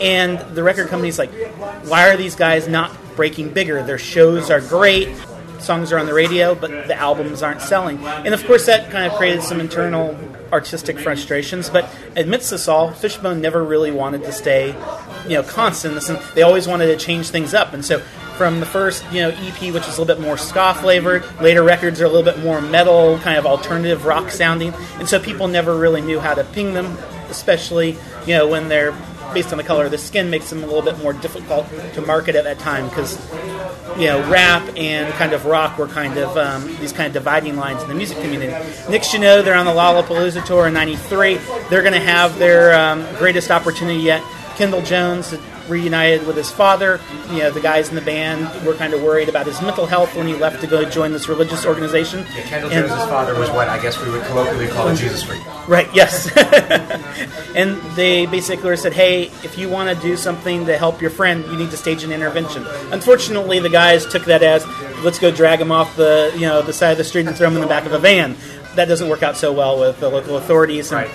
and 0.00 0.38
the 0.54 0.62
record 0.62 0.88
company's 0.88 1.18
like, 1.18 1.32
why 1.86 2.08
are 2.10 2.16
these 2.16 2.34
guys 2.34 2.68
not 2.68 2.96
breaking 3.16 3.50
bigger? 3.50 3.82
Their 3.82 3.98
shows 3.98 4.50
are 4.50 4.60
great. 4.60 5.08
Songs 5.60 5.92
are 5.92 5.98
on 5.98 6.06
the 6.06 6.14
radio, 6.14 6.54
but 6.54 6.70
the 6.86 6.94
albums 6.94 7.42
aren't 7.42 7.60
selling. 7.60 7.98
And 8.04 8.34
of 8.34 8.44
course, 8.46 8.66
that 8.66 8.90
kind 8.90 9.10
of 9.10 9.16
created 9.18 9.42
some 9.42 9.60
internal 9.60 10.18
artistic 10.52 10.98
frustrations. 10.98 11.68
But 11.70 11.88
amidst 12.16 12.50
this 12.50 12.68
all, 12.68 12.90
Fishbone 12.92 13.40
never 13.40 13.64
really 13.64 13.90
wanted 13.90 14.22
to 14.22 14.32
stay, 14.32 14.68
you 15.24 15.34
know, 15.34 15.42
constant. 15.42 16.00
They 16.34 16.42
always 16.42 16.66
wanted 16.66 16.86
to 16.86 16.96
change 16.96 17.30
things 17.30 17.54
up. 17.54 17.72
And 17.72 17.84
so, 17.84 18.00
from 18.36 18.60
the 18.60 18.66
first, 18.66 19.02
you 19.10 19.22
know, 19.22 19.30
EP, 19.30 19.72
which 19.72 19.88
is 19.88 19.96
a 19.96 20.00
little 20.00 20.06
bit 20.06 20.20
more 20.20 20.36
ska 20.36 20.74
flavored, 20.74 21.24
later 21.40 21.62
records 21.62 22.00
are 22.00 22.04
a 22.04 22.08
little 22.08 22.30
bit 22.30 22.42
more 22.42 22.60
metal, 22.60 23.18
kind 23.20 23.38
of 23.38 23.46
alternative 23.46 24.04
rock 24.04 24.30
sounding. 24.30 24.74
And 24.98 25.08
so, 25.08 25.18
people 25.18 25.48
never 25.48 25.76
really 25.76 26.00
knew 26.00 26.20
how 26.20 26.34
to 26.34 26.44
ping 26.44 26.74
them, 26.74 26.96
especially, 27.28 27.96
you 28.26 28.34
know, 28.34 28.46
when 28.46 28.68
they're 28.68 28.94
based 29.34 29.52
on 29.52 29.58
the 29.58 29.64
color 29.64 29.84
of 29.84 29.90
the 29.90 29.98
skin 29.98 30.30
makes 30.30 30.50
them 30.50 30.62
a 30.62 30.66
little 30.66 30.82
bit 30.82 30.98
more 31.02 31.12
difficult 31.12 31.66
to 31.94 32.00
market 32.00 32.34
at 32.36 32.44
that 32.44 32.58
time 32.58 32.88
because 32.88 33.18
you 33.98 34.06
know 34.06 34.28
rap 34.30 34.68
and 34.76 35.12
kind 35.14 35.32
of 35.32 35.46
rock 35.46 35.78
were 35.78 35.86
kind 35.86 36.18
of 36.18 36.36
um, 36.36 36.66
these 36.80 36.92
kind 36.92 37.06
of 37.06 37.12
dividing 37.12 37.56
lines 37.56 37.82
in 37.82 37.88
the 37.88 37.94
music 37.94 38.18
community. 38.18 38.52
You 39.12 39.18
know, 39.18 39.42
they're 39.42 39.54
on 39.54 39.66
the 39.66 39.72
Lollapalooza 39.72 40.44
tour 40.44 40.66
in 40.66 40.74
'93. 40.74 41.38
They're 41.70 41.82
going 41.82 41.94
to 41.94 42.00
have 42.00 42.38
their 42.38 42.78
um, 42.78 43.06
greatest 43.16 43.50
opportunity 43.50 44.00
yet. 44.00 44.22
Kendall 44.56 44.82
Jones 44.82 45.34
reunited 45.68 46.26
with 46.26 46.36
his 46.36 46.50
father. 46.50 47.00
You 47.30 47.38
know, 47.38 47.50
the 47.50 47.60
guys 47.60 47.88
in 47.88 47.94
the 47.94 48.00
band 48.00 48.64
were 48.66 48.74
kind 48.74 48.94
of 48.94 49.02
worried 49.02 49.28
about 49.28 49.46
his 49.46 49.60
mental 49.62 49.86
health 49.86 50.14
when 50.16 50.26
he 50.26 50.34
left 50.34 50.60
to 50.60 50.66
go 50.66 50.88
join 50.88 51.12
this 51.12 51.28
religious 51.28 51.66
organization. 51.66 52.20
Yeah, 52.34 52.42
Kendall 52.42 52.70
and, 52.70 52.88
Jones' 52.88 53.08
father 53.08 53.38
was 53.38 53.50
what 53.50 53.68
I 53.68 53.80
guess 53.80 54.00
we 54.02 54.10
would 54.10 54.22
colloquially 54.24 54.68
call 54.68 54.88
a 54.88 54.94
Jesus 54.94 55.22
freak. 55.22 55.42
Right. 55.68 55.88
Yes. 55.94 56.30
and 57.56 57.80
they 57.96 58.26
basically 58.26 58.76
said, 58.76 58.92
"Hey, 58.92 59.24
if 59.42 59.58
you 59.58 59.68
want 59.68 59.94
to 59.94 60.02
do 60.02 60.16
something 60.16 60.66
to 60.66 60.78
help 60.78 61.00
your 61.00 61.10
friend, 61.10 61.44
you 61.46 61.56
need 61.56 61.70
to 61.70 61.76
stage 61.76 62.04
an 62.04 62.12
intervention." 62.12 62.64
Unfortunately, 62.92 63.58
the 63.58 63.68
guys 63.68 64.06
took 64.06 64.24
that 64.26 64.42
as, 64.42 64.66
"Let's 65.02 65.18
go 65.18 65.30
drag 65.30 65.60
him 65.60 65.72
off 65.72 65.96
the 65.96 66.32
you 66.34 66.42
know 66.42 66.62
the 66.62 66.72
side 66.72 66.92
of 66.92 66.98
the 66.98 67.04
street 67.04 67.26
and 67.26 67.36
throw 67.36 67.48
him 67.48 67.54
in 67.54 67.60
the 67.60 67.66
back 67.66 67.86
of 67.86 67.92
a 67.92 67.98
van." 67.98 68.36
That 68.76 68.88
doesn't 68.88 69.08
work 69.08 69.22
out 69.22 69.36
so 69.36 69.52
well 69.52 69.80
with 69.80 70.00
the 70.00 70.10
local 70.10 70.36
authorities. 70.36 70.92
And, 70.92 71.02
right. 71.02 71.10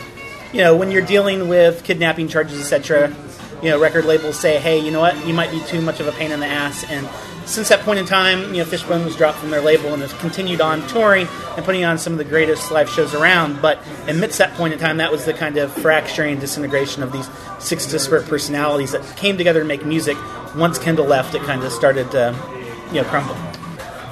You 0.51 0.62
know, 0.62 0.75
when 0.75 0.92
you're 0.92 1.06
dealing 1.06 1.47
with 1.47 1.83
kidnapping 1.83 2.27
charges, 2.27 2.59
etc., 2.59 3.15
you 3.61 3.69
know, 3.69 3.79
record 3.79 4.05
labels 4.05 4.39
say, 4.39 4.59
hey, 4.59 4.79
you 4.79 4.91
know 4.91 4.99
what, 4.99 5.25
you 5.25 5.33
might 5.33 5.51
be 5.51 5.59
too 5.61 5.81
much 5.81 5.99
of 5.99 6.07
a 6.07 6.11
pain 6.11 6.31
in 6.31 6.39
the 6.39 6.47
ass. 6.47 6.83
And 6.89 7.07
since 7.47 7.69
that 7.69 7.81
point 7.81 7.99
in 7.99 8.05
time, 8.05 8.53
you 8.53 8.59
know, 8.59 8.65
Fishbone 8.65 9.05
was 9.05 9.15
dropped 9.15 9.39
from 9.39 9.49
their 9.49 9.61
label 9.61 9.93
and 9.93 10.01
has 10.01 10.13
continued 10.13 10.61
on 10.61 10.85
touring 10.87 11.27
and 11.55 11.65
putting 11.65 11.83
on 11.83 11.97
some 11.97 12.13
of 12.13 12.17
the 12.17 12.25
greatest 12.25 12.71
live 12.71 12.89
shows 12.89 13.13
around. 13.13 13.61
But 13.61 13.79
amidst 14.07 14.37
that 14.37 14.53
point 14.55 14.73
in 14.73 14.79
time, 14.79 14.97
that 14.97 15.11
was 15.11 15.25
the 15.25 15.33
kind 15.33 15.57
of 15.57 15.71
fracturing 15.73 16.39
disintegration 16.39 17.03
of 17.03 17.11
these 17.11 17.29
six 17.59 17.85
disparate 17.85 18.27
personalities 18.27 18.91
that 18.91 19.03
came 19.17 19.37
together 19.37 19.59
to 19.59 19.65
make 19.65 19.85
music. 19.85 20.17
Once 20.55 20.77
Kendall 20.77 21.05
left, 21.05 21.35
it 21.35 21.41
kind 21.43 21.63
of 21.63 21.71
started 21.71 22.09
to, 22.11 22.35
you 22.91 23.01
know, 23.01 23.07
crumble 23.07 23.50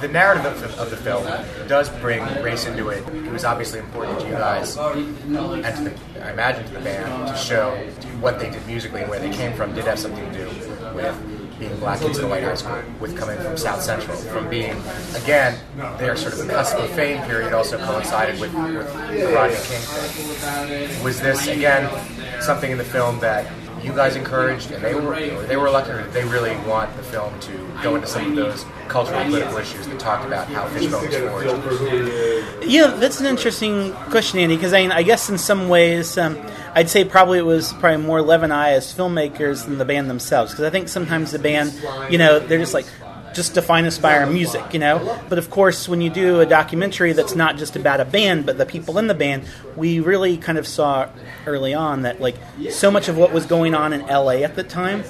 the 0.00 0.08
narrative 0.08 0.44
of 0.46 0.60
the, 0.60 0.82
of 0.82 0.90
the, 0.90 0.96
film 0.96 1.24
does 1.68 1.88
bring 2.00 2.22
race 2.42 2.66
into 2.66 2.88
it. 2.88 3.06
It 3.08 3.32
was 3.32 3.44
obviously 3.44 3.78
important 3.78 4.20
to 4.20 4.26
you 4.26 4.32
guys 4.32 4.76
and 4.76 5.16
to 5.26 5.84
the, 5.84 6.24
I 6.24 6.32
imagine 6.32 6.64
to 6.66 6.72
the 6.74 6.80
band 6.80 7.28
to 7.28 7.36
show 7.36 7.76
what 8.20 8.38
they 8.38 8.50
did 8.50 8.66
musically 8.66 9.02
and 9.02 9.10
where 9.10 9.20
they 9.20 9.30
came 9.30 9.54
from 9.54 9.74
did 9.74 9.84
have 9.84 9.98
something 9.98 10.24
to 10.32 10.38
do 10.38 10.46
with 10.94 11.40
being 11.58 11.78
black 11.78 12.00
kids 12.00 12.18
in 12.18 12.24
a 12.24 12.28
white 12.28 12.42
high 12.42 12.54
school, 12.54 12.82
with 13.00 13.16
coming 13.16 13.38
from 13.38 13.56
South 13.56 13.82
Central, 13.82 14.16
from 14.16 14.48
being, 14.48 14.76
again, 15.14 15.58
their 15.98 16.16
sort 16.16 16.32
of 16.32 16.48
cusp 16.48 16.76
of 16.78 16.88
fame 16.90 17.22
period 17.24 17.52
also 17.52 17.76
coincided 17.84 18.40
with, 18.40 18.52
with 18.54 18.92
the 19.10 19.30
Rodney 19.34 19.56
King 19.56 20.88
thing. 20.88 21.04
Was 21.04 21.20
this, 21.20 21.46
again, 21.48 21.90
something 22.40 22.70
in 22.70 22.78
the 22.78 22.84
film 22.84 23.20
that 23.20 23.46
you 23.82 23.92
guys 23.94 24.16
encouraged, 24.16 24.70
and 24.70 24.82
they 24.82 24.94
were 24.94 25.46
they 25.46 25.56
were 25.56 25.70
lucky. 25.70 25.92
They 26.10 26.24
really 26.24 26.56
want 26.68 26.94
the 26.96 27.02
film 27.02 27.38
to 27.40 27.52
go 27.82 27.94
into 27.94 28.06
some 28.06 28.30
of 28.30 28.36
those 28.36 28.64
cultural 28.88 29.18
and 29.20 29.30
political 29.30 29.58
issues 29.58 29.86
that 29.86 29.98
talk 29.98 30.26
about 30.26 30.48
how 30.48 30.66
Fishbone 30.68 31.06
was 31.06 31.16
forged. 31.16 32.68
Yeah, 32.68 32.88
that's 32.88 33.20
an 33.20 33.26
interesting 33.26 33.92
question, 34.10 34.38
Andy. 34.40 34.56
Because 34.56 34.72
I 34.72 34.82
mean, 34.82 34.92
I 34.92 35.02
guess 35.02 35.30
in 35.30 35.38
some 35.38 35.68
ways, 35.68 36.18
um, 36.18 36.38
I'd 36.74 36.90
say 36.90 37.04
probably 37.04 37.38
it 37.38 37.46
was 37.46 37.72
probably 37.74 38.04
more 38.04 38.22
Lev 38.22 38.42
and 38.42 38.52
I 38.52 38.72
as 38.72 38.92
filmmakers 38.92 39.64
than 39.64 39.78
the 39.78 39.84
band 39.84 40.10
themselves. 40.10 40.52
Because 40.52 40.64
I 40.64 40.70
think 40.70 40.88
sometimes 40.88 41.32
the 41.32 41.38
band, 41.38 41.72
you 42.10 42.18
know, 42.18 42.38
they're 42.38 42.58
just 42.58 42.74
like, 42.74 42.86
just 43.34 43.54
define 43.54 43.84
us 43.84 43.98
by 43.98 44.18
our 44.18 44.26
music, 44.26 44.72
you 44.72 44.78
know. 44.78 45.18
But 45.28 45.38
of 45.38 45.50
course, 45.50 45.88
when 45.88 46.00
you 46.00 46.10
do 46.10 46.40
a 46.40 46.46
documentary 46.46 47.12
that's 47.12 47.34
not 47.34 47.56
just 47.56 47.76
about 47.76 48.00
a 48.00 48.04
band, 48.04 48.46
but 48.46 48.58
the 48.58 48.66
people 48.66 48.98
in 48.98 49.06
the 49.06 49.14
band, 49.14 49.44
we 49.76 50.00
really 50.00 50.36
kind 50.36 50.58
of 50.58 50.66
saw 50.66 51.08
early 51.46 51.74
on 51.74 52.02
that 52.02 52.20
like 52.20 52.36
so 52.70 52.90
much 52.90 53.08
of 53.08 53.16
what 53.16 53.32
was 53.32 53.46
going 53.46 53.74
on 53.74 53.92
in 53.92 54.00
LA 54.06 54.42
at 54.42 54.56
the 54.56 54.62
time 54.62 55.04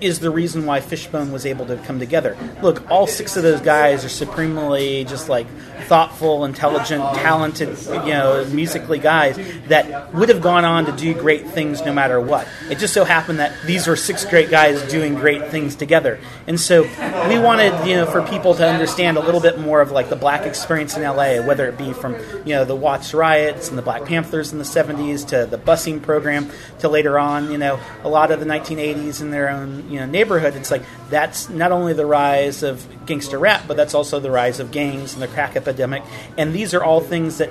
is 0.00 0.20
the 0.20 0.30
reason 0.30 0.66
why 0.66 0.80
Fishbone 0.80 1.32
was 1.32 1.46
able 1.46 1.66
to 1.66 1.76
come 1.78 1.98
together. 1.98 2.36
Look, 2.62 2.90
all 2.90 3.06
six 3.06 3.36
of 3.36 3.42
those 3.42 3.60
guys 3.60 4.04
are 4.04 4.08
supremely 4.08 5.04
just 5.04 5.28
like 5.28 5.46
thoughtful, 5.84 6.44
intelligent, 6.44 7.02
talented, 7.16 7.78
you 7.86 8.12
know, 8.12 8.44
musically 8.52 8.98
guys 8.98 9.36
that 9.68 10.12
would 10.14 10.28
have 10.28 10.40
gone 10.40 10.64
on 10.64 10.86
to 10.86 10.92
do 10.92 11.14
great 11.14 11.46
things 11.48 11.84
no 11.84 11.92
matter 11.92 12.20
what. 12.20 12.48
It 12.70 12.78
just 12.78 12.94
so 12.94 13.04
happened 13.04 13.38
that 13.38 13.54
these 13.66 13.86
were 13.86 13.96
six 13.96 14.24
great 14.24 14.50
guys 14.50 14.82
doing 14.90 15.14
great 15.14 15.50
things 15.50 15.76
together. 15.76 16.18
And 16.46 16.58
so 16.58 16.82
we 17.28 17.38
wanted, 17.38 17.86
you 17.86 17.96
know, 17.96 18.06
for 18.06 18.22
people 18.22 18.54
to 18.54 18.66
understand 18.66 19.16
a 19.16 19.20
little 19.20 19.40
bit 19.40 19.58
more 19.58 19.80
of 19.80 19.90
like 19.90 20.08
the 20.08 20.16
black 20.16 20.46
experience 20.46 20.96
in 20.96 21.02
LA, 21.02 21.44
whether 21.46 21.68
it 21.68 21.78
be 21.78 21.92
from, 21.92 22.14
you 22.44 22.54
know, 22.54 22.64
the 22.64 22.76
Watts 22.76 23.14
riots 23.14 23.68
and 23.68 23.78
the 23.78 23.82
Black 23.82 24.04
Panthers 24.04 24.52
in 24.52 24.58
the 24.58 24.64
70s 24.64 25.26
to 25.28 25.46
the 25.46 25.58
busing 25.58 26.02
program 26.02 26.50
to 26.80 26.88
later 26.88 27.18
on, 27.18 27.50
you 27.50 27.58
know, 27.58 27.78
a 28.02 28.08
lot 28.08 28.30
of 28.30 28.40
the 28.40 28.46
1980s 28.46 29.20
and 29.20 29.32
their 29.32 29.48
own, 29.48 29.90
you 29.94 30.00
know 30.00 30.06
neighborhood, 30.06 30.56
it's 30.56 30.72
like 30.72 30.82
that's 31.08 31.48
not 31.48 31.70
only 31.70 31.92
the 31.92 32.04
rise 32.04 32.64
of 32.64 32.84
gangster 33.06 33.38
rap, 33.38 33.64
but 33.68 33.76
that's 33.76 33.94
also 33.94 34.18
the 34.18 34.30
rise 34.30 34.58
of 34.58 34.72
gangs 34.72 35.14
and 35.14 35.22
the 35.22 35.28
crack 35.28 35.54
epidemic. 35.54 36.02
And 36.36 36.52
these 36.52 36.74
are 36.74 36.82
all 36.82 37.00
things 37.00 37.38
that 37.38 37.50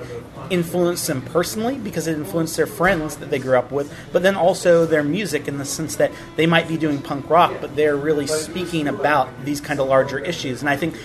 influence 0.50 1.06
them 1.06 1.22
personally 1.22 1.76
because 1.76 2.06
it 2.06 2.14
influenced 2.16 2.56
their 2.56 2.66
friends 2.66 3.16
that 3.16 3.30
they 3.30 3.38
grew 3.38 3.56
up 3.56 3.72
with, 3.72 3.90
but 4.12 4.22
then 4.22 4.36
also 4.36 4.84
their 4.84 5.02
music 5.02 5.48
in 5.48 5.56
the 5.56 5.64
sense 5.64 5.96
that 5.96 6.12
they 6.36 6.46
might 6.46 6.68
be 6.68 6.76
doing 6.76 7.00
punk 7.00 7.30
rock, 7.30 7.54
but 7.62 7.74
they're 7.76 7.96
really 7.96 8.26
speaking 8.26 8.88
about 8.88 9.28
these 9.46 9.60
kind 9.60 9.80
of 9.80 9.88
larger 9.88 10.18
issues. 10.18 10.60
And 10.60 10.68
I 10.68 10.76
think 10.76 10.96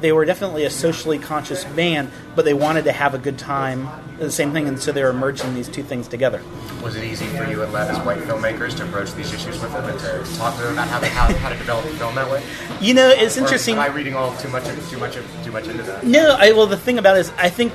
they 0.00 0.12
were 0.12 0.24
definitely 0.24 0.64
a 0.64 0.70
socially 0.70 1.18
conscious 1.18 1.64
band, 1.64 2.10
but 2.34 2.44
they 2.44 2.54
wanted 2.54 2.84
to 2.84 2.92
have 2.92 3.14
a 3.14 3.18
good 3.18 3.38
time. 3.38 3.88
The 4.18 4.30
same 4.30 4.52
thing, 4.52 4.66
and 4.68 4.78
so 4.78 4.92
they 4.92 5.02
were 5.02 5.12
merging 5.12 5.54
these 5.54 5.68
two 5.68 5.82
things 5.82 6.08
together. 6.08 6.42
Was 6.82 6.96
it 6.96 7.04
easy 7.04 7.26
for 7.26 7.44
you 7.44 7.62
and 7.62 7.72
Lev 7.72 7.90
as 7.90 7.98
white 8.06 8.18
filmmakers 8.18 8.76
to 8.76 8.84
approach 8.84 9.12
these 9.14 9.32
issues 9.32 9.60
with 9.60 9.72
them 9.72 9.84
and 9.84 9.98
to 10.00 10.36
talk 10.36 10.56
to 10.56 10.62
them 10.62 10.72
about 10.74 10.88
how, 10.88 11.00
how, 11.00 11.34
how 11.34 11.48
to 11.48 11.56
develop 11.56 11.84
a 11.84 11.88
film 11.90 12.14
that 12.14 12.30
way? 12.30 12.42
You 12.80 12.94
know, 12.94 13.08
it's 13.08 13.36
Or 13.36 13.40
interesting. 13.40 13.74
Am 13.74 13.80
I 13.80 13.88
reading 13.88 14.14
all 14.14 14.36
too 14.36 14.48
much, 14.48 14.68
of, 14.68 14.90
too 14.90 14.98
much, 14.98 15.16
of, 15.16 15.44
too 15.44 15.52
much 15.52 15.68
into 15.68 15.82
that? 15.82 16.04
No, 16.04 16.36
I, 16.38 16.52
well, 16.52 16.66
the 16.66 16.76
thing 16.76 16.98
about 16.98 17.16
it 17.16 17.20
is, 17.20 17.32
I 17.36 17.50
think 17.50 17.72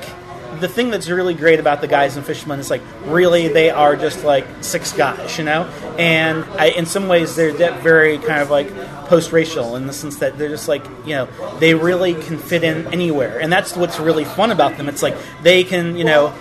the 0.61 0.67
thing 0.67 0.89
that's 0.89 1.09
really 1.09 1.33
great 1.33 1.59
about 1.59 1.81
the 1.81 1.87
guys 1.87 2.15
in 2.15 2.23
Fishbone 2.23 2.59
is 2.59 2.69
like 2.69 2.81
really 3.05 3.47
they 3.47 3.69
are 3.69 3.95
just 3.95 4.23
like 4.23 4.45
six 4.61 4.93
guys, 4.93 5.37
you 5.37 5.43
know, 5.43 5.63
and 5.97 6.45
I, 6.59 6.67
in 6.67 6.85
some 6.85 7.07
ways 7.07 7.35
they're 7.35 7.51
de- 7.51 7.73
very 7.81 8.17
kind 8.19 8.41
of 8.41 8.49
like 8.49 8.73
post-racial 9.07 9.75
in 9.75 9.87
the 9.87 9.93
sense 9.93 10.17
that 10.17 10.37
they're 10.37 10.49
just 10.49 10.69
like 10.69 10.85
you 11.05 11.15
know 11.15 11.27
they 11.59 11.73
really 11.73 12.13
can 12.13 12.37
fit 12.37 12.63
in 12.63 12.87
anywhere, 12.93 13.41
and 13.41 13.51
that's 13.51 13.75
what's 13.75 13.99
really 13.99 14.23
fun 14.23 14.51
about 14.51 14.77
them. 14.77 14.87
It's 14.87 15.03
like 15.03 15.17
they 15.41 15.63
can 15.63 15.97
you 15.97 16.05
know 16.05 16.33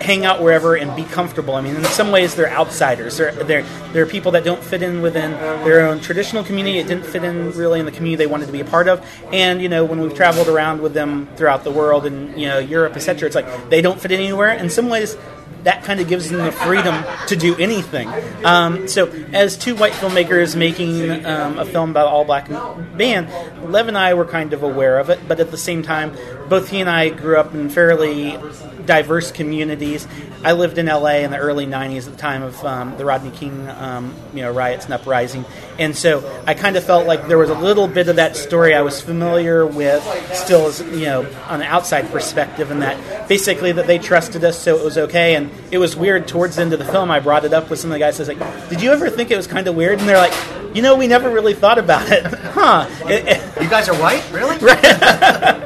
hang 0.00 0.24
out 0.24 0.42
wherever 0.42 0.74
and 0.74 0.94
be 0.96 1.04
comfortable. 1.04 1.54
I 1.54 1.60
mean, 1.60 1.76
in 1.76 1.84
some 1.84 2.10
ways, 2.10 2.34
they're 2.34 2.50
outsiders. 2.50 3.16
They're 3.16 3.32
they're, 3.32 3.62
they're 3.92 4.06
people 4.06 4.32
that 4.32 4.44
don't 4.44 4.62
fit 4.62 4.82
in 4.82 5.02
within 5.02 5.32
their 5.64 5.86
own 5.86 6.00
traditional 6.00 6.42
community. 6.42 6.78
It 6.78 6.86
didn't 6.86 7.04
fit 7.04 7.24
in 7.24 7.52
really 7.52 7.80
in 7.80 7.86
the 7.86 7.92
community 7.92 8.16
they 8.16 8.30
wanted 8.30 8.46
to 8.46 8.52
be 8.52 8.60
a 8.60 8.64
part 8.64 8.88
of. 8.88 9.04
And 9.32 9.60
you 9.60 9.68
know, 9.68 9.84
when 9.84 10.00
we've 10.00 10.14
traveled 10.14 10.48
around 10.48 10.80
with 10.80 10.94
them 10.94 11.28
throughout 11.36 11.64
the 11.64 11.70
world 11.70 12.06
and 12.06 12.38
you 12.40 12.48
know 12.48 12.58
Europe, 12.58 12.96
etc., 12.96 13.26
it's 13.26 13.36
like 13.36 13.70
they 13.70 13.80
don't 13.80 14.00
fit 14.00 14.12
anywhere. 14.12 14.52
In 14.52 14.70
some 14.70 14.88
ways. 14.88 15.16
That 15.64 15.84
kind 15.84 16.00
of 16.00 16.08
gives 16.08 16.30
them 16.30 16.42
the 16.42 16.52
freedom 16.52 17.04
to 17.26 17.36
do 17.36 17.54
anything. 17.56 18.08
Um, 18.46 18.88
so, 18.88 19.08
as 19.34 19.58
two 19.58 19.76
white 19.76 19.92
filmmakers 19.92 20.56
making 20.56 21.26
um, 21.26 21.58
a 21.58 21.66
film 21.66 21.90
about 21.90 22.06
all 22.06 22.24
black 22.24 22.48
band, 22.48 23.28
Lev 23.70 23.88
and 23.88 23.98
I 23.98 24.14
were 24.14 24.24
kind 24.24 24.54
of 24.54 24.62
aware 24.62 24.98
of 24.98 25.10
it, 25.10 25.20
but 25.28 25.38
at 25.38 25.50
the 25.50 25.58
same 25.58 25.82
time, 25.82 26.16
both 26.50 26.68
he 26.68 26.80
and 26.80 26.90
I 26.90 27.08
grew 27.08 27.38
up 27.38 27.54
in 27.54 27.70
fairly 27.70 28.36
diverse 28.84 29.30
communities. 29.30 30.06
I 30.42 30.52
lived 30.52 30.78
in 30.78 30.86
LA 30.86 31.18
in 31.20 31.30
the 31.30 31.36
early 31.38 31.66
'90s 31.66 32.06
at 32.06 32.12
the 32.12 32.18
time 32.18 32.42
of 32.42 32.62
um, 32.64 32.96
the 32.98 33.04
Rodney 33.04 33.30
King, 33.30 33.68
um, 33.68 34.14
you 34.34 34.42
know, 34.42 34.50
riots 34.52 34.84
and 34.86 34.94
uprising, 34.94 35.44
and 35.78 35.94
so 35.96 36.42
I 36.46 36.54
kind 36.54 36.76
of 36.76 36.84
felt 36.84 37.06
like 37.06 37.28
there 37.28 37.38
was 37.38 37.50
a 37.50 37.54
little 37.58 37.86
bit 37.86 38.08
of 38.08 38.16
that 38.16 38.36
story 38.36 38.74
I 38.74 38.80
was 38.82 39.00
familiar 39.00 39.66
with, 39.66 40.02
still 40.34 40.66
as 40.66 40.80
you 40.80 41.04
know, 41.06 41.20
on 41.48 41.60
an 41.60 41.66
outside 41.66 42.10
perspective, 42.10 42.70
and 42.70 42.82
that 42.82 43.28
basically 43.28 43.72
that 43.72 43.86
they 43.86 43.98
trusted 43.98 44.42
us, 44.44 44.58
so 44.58 44.76
it 44.78 44.84
was 44.84 44.96
okay. 44.98 45.34
And 45.36 45.50
it 45.70 45.78
was 45.78 45.94
weird 45.94 46.26
towards 46.26 46.56
the 46.56 46.62
end 46.62 46.72
of 46.72 46.78
the 46.78 46.86
film. 46.86 47.10
I 47.10 47.20
brought 47.20 47.44
it 47.44 47.52
up 47.52 47.68
with 47.70 47.78
some 47.78 47.90
of 47.90 47.94
the 47.94 47.98
guys. 48.00 48.18
I 48.18 48.22
was 48.24 48.28
like, 48.40 48.68
"Did 48.70 48.80
you 48.82 48.92
ever 48.92 49.08
think 49.10 49.30
it 49.30 49.36
was 49.36 49.46
kind 49.46 49.68
of 49.68 49.76
weird?" 49.76 49.98
And 50.00 50.08
they're 50.08 50.16
like, 50.16 50.32
"You 50.74 50.80
know, 50.82 50.96
we 50.96 51.06
never 51.06 51.30
really 51.30 51.54
thought 51.54 51.78
about 51.78 52.10
it, 52.10 52.24
huh?" 52.54 52.86
It- 53.08 53.28
it- 53.28 53.62
You 53.62 53.68
guys 53.68 53.90
are 53.90 53.96
white, 53.96 54.24
really? 54.32 54.56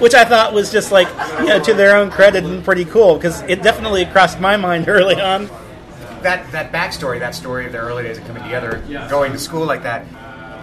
which 0.00 0.14
I 0.14 0.24
thought 0.24 0.52
was 0.52 0.70
just 0.70 0.92
like, 0.92 1.08
you 1.40 1.46
know, 1.46 1.62
to 1.62 1.74
their 1.74 1.96
own 1.96 2.10
credit 2.10 2.44
and 2.44 2.64
pretty 2.64 2.84
cool 2.84 3.16
because 3.16 3.42
it 3.42 3.62
definitely 3.62 4.06
crossed 4.06 4.40
my 4.40 4.56
mind 4.56 4.88
early 4.88 5.20
on. 5.20 5.48
That 6.22 6.50
that 6.52 6.72
backstory, 6.72 7.18
that 7.20 7.34
story 7.34 7.66
of 7.66 7.72
their 7.72 7.82
early 7.82 8.02
days 8.02 8.18
of 8.18 8.24
coming 8.24 8.42
together, 8.42 8.82
going 9.08 9.32
to 9.32 9.38
school 9.38 9.64
like 9.64 9.82
that. 9.82 10.06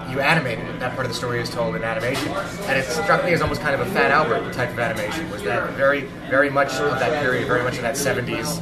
You 0.10 0.20
animated 0.20 0.66
it. 0.66 0.80
That 0.80 0.94
part 0.94 1.06
of 1.06 1.12
the 1.12 1.18
story 1.18 1.40
is 1.40 1.50
told 1.50 1.76
in 1.76 1.84
animation, 1.84 2.30
and 2.34 2.78
it 2.78 2.86
struck 2.86 3.24
me 3.24 3.32
as 3.34 3.42
almost 3.42 3.62
kind 3.62 3.74
of 3.74 3.88
a 3.88 3.90
Fat 3.92 4.12
Albert 4.12 4.54
type 4.54 4.70
of 4.70 4.78
animation. 4.78 5.28
Was 5.32 5.42
that 5.44 5.72
very, 5.72 6.02
very 6.30 6.50
much 6.50 6.74
of 6.74 7.00
that 7.00 7.24
period, 7.24 7.48
very 7.48 7.64
much 7.64 7.78
of 7.78 7.82
that 7.84 7.96
'70s 7.96 8.62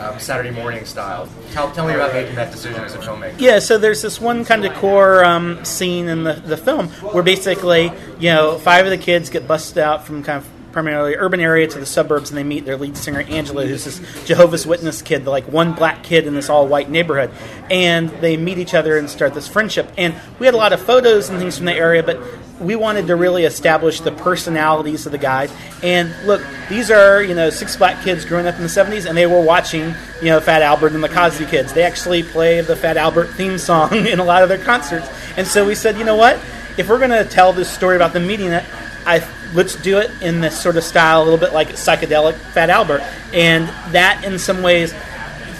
um, 0.00 0.18
Saturday 0.18 0.50
morning 0.50 0.84
style? 0.84 1.28
Tell, 1.52 1.70
tell 1.72 1.86
me 1.86 1.94
about 1.94 2.12
making 2.12 2.34
that 2.36 2.52
decision 2.52 2.82
as 2.82 2.94
a 2.94 2.98
filmmaker. 2.98 3.34
Yeah, 3.38 3.58
so 3.58 3.78
there's 3.78 4.02
this 4.02 4.20
one 4.20 4.44
kind 4.44 4.64
of 4.64 4.74
core 4.74 5.24
um, 5.24 5.64
scene 5.64 6.08
in 6.08 6.24
the, 6.24 6.34
the 6.34 6.56
film 6.56 6.88
where 6.88 7.22
basically, 7.22 7.92
you 8.18 8.30
know, 8.30 8.58
five 8.58 8.84
of 8.84 8.90
the 8.90 8.98
kids 8.98 9.30
get 9.30 9.46
busted 9.46 9.78
out 9.78 10.06
from 10.06 10.22
kind 10.22 10.38
of 10.38 10.53
primarily 10.74 11.14
urban 11.14 11.38
area 11.38 11.68
to 11.68 11.78
the 11.78 11.86
suburbs 11.86 12.30
and 12.30 12.36
they 12.36 12.42
meet 12.42 12.64
their 12.64 12.76
lead 12.76 12.96
singer 12.96 13.20
Angelo 13.20 13.64
who's 13.64 13.84
this 13.84 14.26
Jehovah's 14.26 14.66
Witness 14.66 15.02
kid, 15.02 15.24
like 15.24 15.44
one 15.44 15.72
black 15.72 16.02
kid 16.02 16.26
in 16.26 16.34
this 16.34 16.50
all 16.50 16.66
white 16.66 16.90
neighborhood. 16.90 17.30
And 17.70 18.10
they 18.10 18.36
meet 18.36 18.58
each 18.58 18.74
other 18.74 18.98
and 18.98 19.08
start 19.08 19.34
this 19.34 19.46
friendship. 19.46 19.90
And 19.96 20.14
we 20.40 20.46
had 20.46 20.54
a 20.54 20.58
lot 20.58 20.72
of 20.72 20.82
photos 20.82 21.30
and 21.30 21.38
things 21.38 21.56
from 21.56 21.66
the 21.66 21.74
area, 21.74 22.02
but 22.02 22.20
we 22.58 22.74
wanted 22.74 23.06
to 23.06 23.14
really 23.14 23.44
establish 23.44 24.00
the 24.00 24.10
personalities 24.10 25.06
of 25.06 25.12
the 25.12 25.18
guys. 25.18 25.52
And 25.82 26.12
look, 26.26 26.42
these 26.68 26.90
are, 26.90 27.22
you 27.22 27.36
know, 27.36 27.50
six 27.50 27.76
black 27.76 28.02
kids 28.02 28.24
growing 28.24 28.46
up 28.46 28.56
in 28.56 28.62
the 28.62 28.68
70s, 28.68 29.06
and 29.06 29.16
they 29.16 29.26
were 29.26 29.42
watching, 29.42 29.94
you 30.20 30.30
know, 30.30 30.40
Fat 30.40 30.60
Albert 30.60 30.92
and 30.92 31.04
the 31.04 31.08
Cosby 31.08 31.46
Kids. 31.46 31.72
They 31.72 31.84
actually 31.84 32.24
play 32.24 32.60
the 32.62 32.74
Fat 32.74 32.96
Albert 32.96 33.28
theme 33.34 33.58
song 33.58 33.94
in 34.06 34.18
a 34.18 34.24
lot 34.24 34.42
of 34.42 34.48
their 34.48 34.58
concerts. 34.58 35.08
And 35.36 35.46
so 35.46 35.64
we 35.64 35.76
said, 35.76 35.98
you 35.98 36.04
know 36.04 36.16
what? 36.16 36.36
If 36.76 36.88
we're 36.88 36.98
going 36.98 37.10
to 37.10 37.24
tell 37.24 37.52
this 37.52 37.70
story 37.70 37.94
about 37.94 38.12
them 38.12 38.26
meeting 38.26 38.48
it, 38.48 38.64
I 39.06 39.20
let's 39.54 39.76
do 39.76 39.98
it 39.98 40.10
in 40.20 40.40
this 40.40 40.60
sort 40.60 40.76
of 40.76 40.84
style, 40.84 41.22
a 41.22 41.24
little 41.24 41.38
bit 41.38 41.52
like 41.52 41.70
psychedelic 41.70 42.34
Fat 42.34 42.70
Albert. 42.70 43.00
And 43.32 43.68
that, 43.92 44.24
in 44.24 44.38
some 44.38 44.62
ways, 44.62 44.92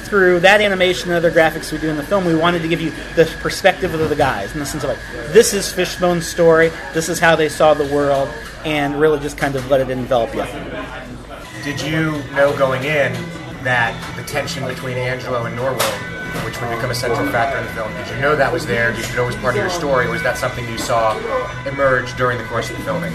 through 0.04 0.40
that 0.40 0.60
animation 0.60 1.10
and 1.10 1.16
other 1.16 1.30
graphics 1.30 1.72
we 1.72 1.78
do 1.78 1.88
in 1.88 1.96
the 1.96 2.02
film, 2.02 2.24
we 2.24 2.34
wanted 2.34 2.62
to 2.62 2.68
give 2.68 2.80
you 2.80 2.90
the 3.16 3.24
perspective 3.40 3.94
of 3.94 4.08
the 4.08 4.16
guys 4.16 4.52
in 4.52 4.60
the 4.60 4.66
sense 4.66 4.84
of 4.84 4.90
like, 4.90 4.98
this 5.32 5.54
is 5.54 5.72
Fishbone's 5.72 6.26
story, 6.26 6.70
this 6.92 7.08
is 7.08 7.18
how 7.18 7.34
they 7.34 7.48
saw 7.48 7.72
the 7.72 7.92
world, 7.92 8.28
and 8.64 9.00
really 9.00 9.18
just 9.20 9.38
kind 9.38 9.56
of 9.56 9.68
let 9.70 9.80
it 9.80 9.90
envelop 9.90 10.34
you. 10.34 10.44
Did 11.64 11.80
you 11.80 12.22
know 12.34 12.54
going 12.58 12.84
in 12.84 13.12
that 13.64 13.94
the 14.16 14.22
tension 14.24 14.66
between 14.66 14.98
Angelo 14.98 15.46
and 15.46 15.56
Norwood, 15.56 15.82
which 16.44 16.60
would 16.60 16.70
become 16.70 16.90
a 16.90 16.94
central 16.94 17.26
factor 17.28 17.58
in 17.58 17.64
the 17.64 17.72
film, 17.72 17.92
did 17.94 18.14
you 18.14 18.20
know 18.20 18.36
that 18.36 18.52
was 18.52 18.66
there? 18.66 18.92
Did 18.92 19.08
you 19.08 19.16
know 19.16 19.24
it 19.24 19.28
was 19.28 19.36
part 19.36 19.54
of 19.54 19.62
your 19.62 19.70
story? 19.70 20.06
Or 20.06 20.10
was 20.10 20.22
that 20.22 20.36
something 20.36 20.68
you 20.68 20.78
saw 20.78 21.16
emerge 21.66 22.14
during 22.16 22.36
the 22.36 22.44
course 22.44 22.70
of 22.70 22.76
the 22.76 22.82
filming? 22.82 23.14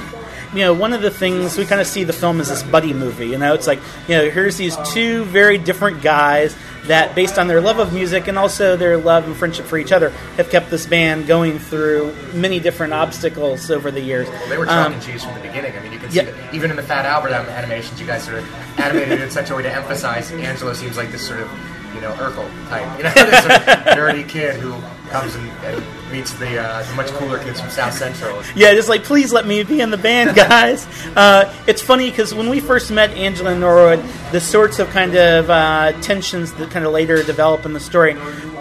You 0.54 0.60
know, 0.62 0.74
one 0.74 0.94
of 0.94 1.02
the 1.02 1.12
things 1.12 1.58
we 1.58 1.66
kind 1.66 1.80
of 1.82 1.88
see 1.88 2.04
the 2.04 2.14
film 2.14 2.40
as 2.42 2.50
this 2.50 2.64
buddy 2.64 2.94
movie. 2.94 3.28
You 3.28 3.38
know, 3.38 3.54
it's 3.54 3.68
like, 3.68 3.80
you 4.08 4.16
know, 4.18 4.30
here's 4.30 4.58
these 4.58 4.76
two 4.94 5.24
very 5.26 5.58
different 5.58 6.02
guys 6.02 6.56
that, 6.88 7.14
based 7.14 7.38
on 7.38 7.48
their 7.48 7.62
love 7.62 7.78
of 7.78 7.94
music 7.94 8.28
and 8.28 8.38
also 8.40 8.76
their 8.76 8.98
love 8.98 9.26
and 9.26 9.36
friendship 9.36 9.66
for 9.68 9.78
each 9.78 9.92
other, 9.92 10.10
have 10.38 10.50
kept 10.50 10.70
this 10.72 10.86
band 10.88 11.28
going 11.28 11.60
through 11.60 12.16
many 12.34 12.60
different 12.60 12.94
obstacles 12.94 13.70
over 13.70 13.92
the 13.92 14.02
years. 14.02 14.28
They 14.50 14.58
were 14.58 14.66
chalk 14.66 14.88
Um, 14.88 14.94
and 14.94 15.02
cheese 15.04 15.24
from 15.24 15.36
the 15.36 15.42
beginning. 15.42 15.74
I 15.78 15.84
mean, 15.84 15.92
you 15.94 16.00
can 16.00 16.10
see 16.10 16.18
Yeah. 16.18 16.24
that 16.24 16.54
even 16.54 16.72
in 16.72 16.78
the 16.78 16.84
Fat 16.84 17.06
Albert 17.06 17.30
animations, 17.34 18.00
you 18.02 18.08
guys 18.08 18.24
sort 18.24 18.38
of 18.40 18.80
animated 18.80 19.20
it 19.20 19.22
in 19.22 19.30
such 19.30 19.50
a 19.52 19.56
way 19.56 19.62
to 19.64 19.72
emphasize 19.72 20.32
Angelo 20.32 20.74
seems 20.74 20.98
like 20.98 21.12
this 21.12 21.22
sort 21.28 21.42
of, 21.42 21.50
you 21.94 22.02
know, 22.02 22.12
Urkel 22.14 22.48
type, 22.70 22.88
you 22.98 23.04
know, 23.04 23.12
this 23.14 23.44
sort 23.44 23.52
of 23.52 23.86
nerdy 23.96 24.28
kid 24.28 24.56
who 24.56 24.74
comes 25.12 25.36
and, 25.36 25.50
and 25.66 25.84
meets 26.12 26.34
the, 26.34 26.60
uh, 26.60 26.84
the 26.84 26.94
much 26.96 27.08
cooler 27.08 27.40
kids 27.44 27.60
from 27.60 27.70
South 27.70 27.94
Central. 27.94 28.42
Yeah, 28.56 28.74
just 28.74 28.90
like, 28.90 29.04
please 29.04 29.32
let 29.32 29.46
me 29.46 29.64
be 29.64 29.82
in 29.82 29.90
the 29.90 29.98
band, 29.98 30.36
guys. 30.36 30.88
uh, 31.16 31.54
it's 31.68 31.82
funny 31.82 32.10
because 32.10 32.34
when 32.34 32.50
we 32.50 32.60
first 32.60 32.92
met 32.92 33.12
Angelo 33.12 33.52
and 33.52 33.62
Norwood, 33.62 34.04
the 34.32 34.40
sorts 34.40 34.80
of 34.80 34.90
kind 34.90 35.16
of 35.16 35.50
uh, 35.50 35.94
tensions 36.02 36.54
that 36.54 36.72
kind 36.72 36.86
of 36.86 36.92
later 36.92 37.24
develop 37.24 37.66
in 37.66 37.74
the 37.74 37.80
story, 37.80 38.16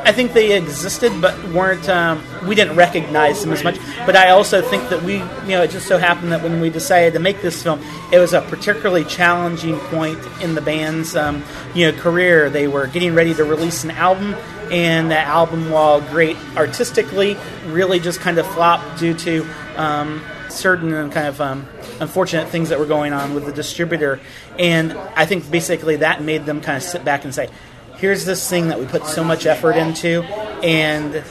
I 0.05 0.13
think 0.13 0.33
they 0.33 0.57
existed, 0.57 1.13
but 1.21 1.37
weren't. 1.49 1.89
Um, 1.89 2.23
we 2.47 2.55
didn't 2.55 2.77
recognize 2.77 3.43
them 3.43 3.53
as 3.53 3.65
much. 3.65 3.79
But 4.07 4.17
I 4.17 4.31
also 4.31 4.63
think 4.63 4.89
that 4.91 5.03
we, 5.03 5.17
you 5.17 5.49
know, 5.49 5.63
it 5.63 5.71
just 5.71 5.87
so 5.87 5.99
happened 5.99 6.33
that 6.33 6.43
when 6.43 6.61
we 6.61 6.71
decided 6.71 7.13
to 7.15 7.19
make 7.19 7.43
this 7.43 7.63
film, 7.63 7.83
it 8.13 8.19
was 8.19 8.33
a 8.33 8.41
particularly 8.43 9.05
challenging 9.05 9.79
point 9.79 10.19
in 10.41 10.55
the 10.55 10.61
band's, 10.61 11.17
um, 11.17 11.45
you 11.75 11.91
know, 11.91 11.99
career. 11.99 12.49
They 12.49 12.69
were 12.69 12.87
getting 12.87 13.15
ready 13.15 13.35
to 13.35 13.45
release 13.45 13.85
an 13.85 13.91
album 13.91 14.35
and 14.71 15.11
that 15.11 15.27
album, 15.27 15.71
while 15.71 16.01
great 16.01 16.37
artistically, 16.57 17.37
really 17.67 18.01
just 18.01 18.21
kind 18.21 18.39
of 18.39 18.47
flopped 18.47 18.99
due 18.99 19.15
to 19.15 19.47
um, 19.77 20.23
certain 20.49 20.91
kind 21.11 21.29
of 21.29 21.41
um, 21.41 21.67
unfortunate 22.01 22.49
things 22.49 22.69
that 22.69 22.79
were 22.79 22.87
going 22.87 23.13
on 23.13 23.35
with 23.35 23.47
the 23.47 23.53
distributor. 23.53 24.21
And 24.59 24.93
I 24.93 25.27
think 25.27 25.51
basically 25.51 25.97
that 25.97 26.23
made 26.23 26.47
them 26.47 26.61
kind 26.61 26.77
of 26.77 26.83
sit 26.83 27.05
back 27.05 27.25
and 27.25 27.35
say, 27.35 27.49
here's 27.97 28.25
this 28.25 28.49
thing 28.49 28.69
that 28.69 28.79
we 28.79 28.87
put 28.87 29.07
so 29.07 29.25
much 29.25 29.47
effort 29.47 29.77
into, 29.77 30.23
and 30.63 31.25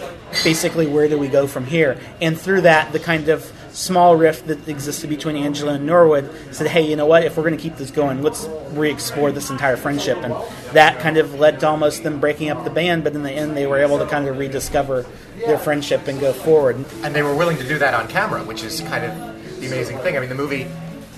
basically 0.43 0.87
where 0.87 1.07
do 1.07 1.17
we 1.17 1.27
go 1.27 1.47
from 1.47 1.65
here? 1.65 1.99
And 2.21 2.39
through 2.39 2.61
that, 2.61 2.91
the 2.91 2.99
kind 2.99 3.29
of 3.29 3.51
small 3.77 4.15
rift 4.15 4.47
that 4.47 4.67
existed 4.67 5.07
between 5.07 5.35
Angelo 5.35 5.73
and 5.73 5.85
Norwood 5.85 6.29
said, 6.51 6.65
hey, 6.65 6.89
you 6.89 6.95
know 6.95 7.05
what? 7.05 7.23
If 7.23 7.37
we're 7.37 7.43
going 7.43 7.55
to 7.55 7.61
keep 7.61 7.77
this 7.77 7.91
going, 7.91 8.23
let's 8.23 8.47
re-explore 8.71 9.31
this 9.31 9.51
entire 9.51 9.77
friendship. 9.77 10.17
And 10.17 10.33
that 10.73 10.99
kind 10.99 11.17
of 11.17 11.35
led 11.35 11.59
to 11.59 11.67
almost 11.67 12.01
them 12.01 12.19
breaking 12.19 12.49
up 12.49 12.63
the 12.63 12.71
band, 12.71 13.03
but 13.03 13.13
in 13.13 13.21
the 13.21 13.31
end, 13.31 13.55
they 13.55 13.67
were 13.67 13.77
able 13.77 13.99
to 13.99 14.07
kind 14.07 14.27
of 14.27 14.39
rediscover 14.39 15.05
their 15.45 15.59
friendship 15.59 16.07
and 16.07 16.19
go 16.19 16.33
forward. 16.33 16.83
And 17.03 17.13
they 17.13 17.21
were 17.21 17.35
willing 17.35 17.57
to 17.57 17.67
do 17.67 17.77
that 17.77 17.93
on 17.93 18.07
camera, 18.07 18.43
which 18.43 18.63
is 18.63 18.81
kind 18.81 19.05
of 19.05 19.59
the 19.61 19.67
amazing 19.67 19.99
thing. 19.99 20.17
I 20.17 20.21
mean, 20.21 20.29
the 20.29 20.35
movie 20.35 20.67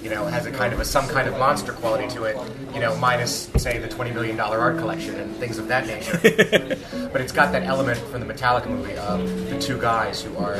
you 0.03 0.09
know, 0.09 0.25
has 0.27 0.45
a 0.45 0.51
kind 0.51 0.73
of 0.73 0.79
a 0.79 0.85
some 0.85 1.07
kind 1.09 1.27
of 1.27 1.37
monster 1.37 1.73
quality 1.73 2.07
to 2.15 2.23
it, 2.23 2.37
you 2.73 2.79
know, 2.79 2.95
minus 2.97 3.49
say 3.57 3.79
the 3.79 3.87
twenty 3.89 4.11
million 4.11 4.37
dollar 4.37 4.57
art 4.57 4.77
collection 4.77 5.13
and 5.15 5.35
things 5.35 5.57
of 5.57 5.67
that 5.67 5.87
nature. 5.87 6.17
but 7.11 7.19
it's 7.19 7.33
got 7.33 7.51
that 7.51 7.63
element 7.63 7.99
from 8.09 8.25
the 8.25 8.33
Metallica 8.33 8.67
movie 8.67 8.95
of 8.95 9.21
the 9.49 9.59
two 9.59 9.77
guys 9.77 10.21
who 10.21 10.37
are 10.37 10.55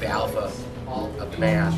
the 0.00 0.06
alpha 0.06 0.52
the 1.18 1.26
band. 1.38 1.74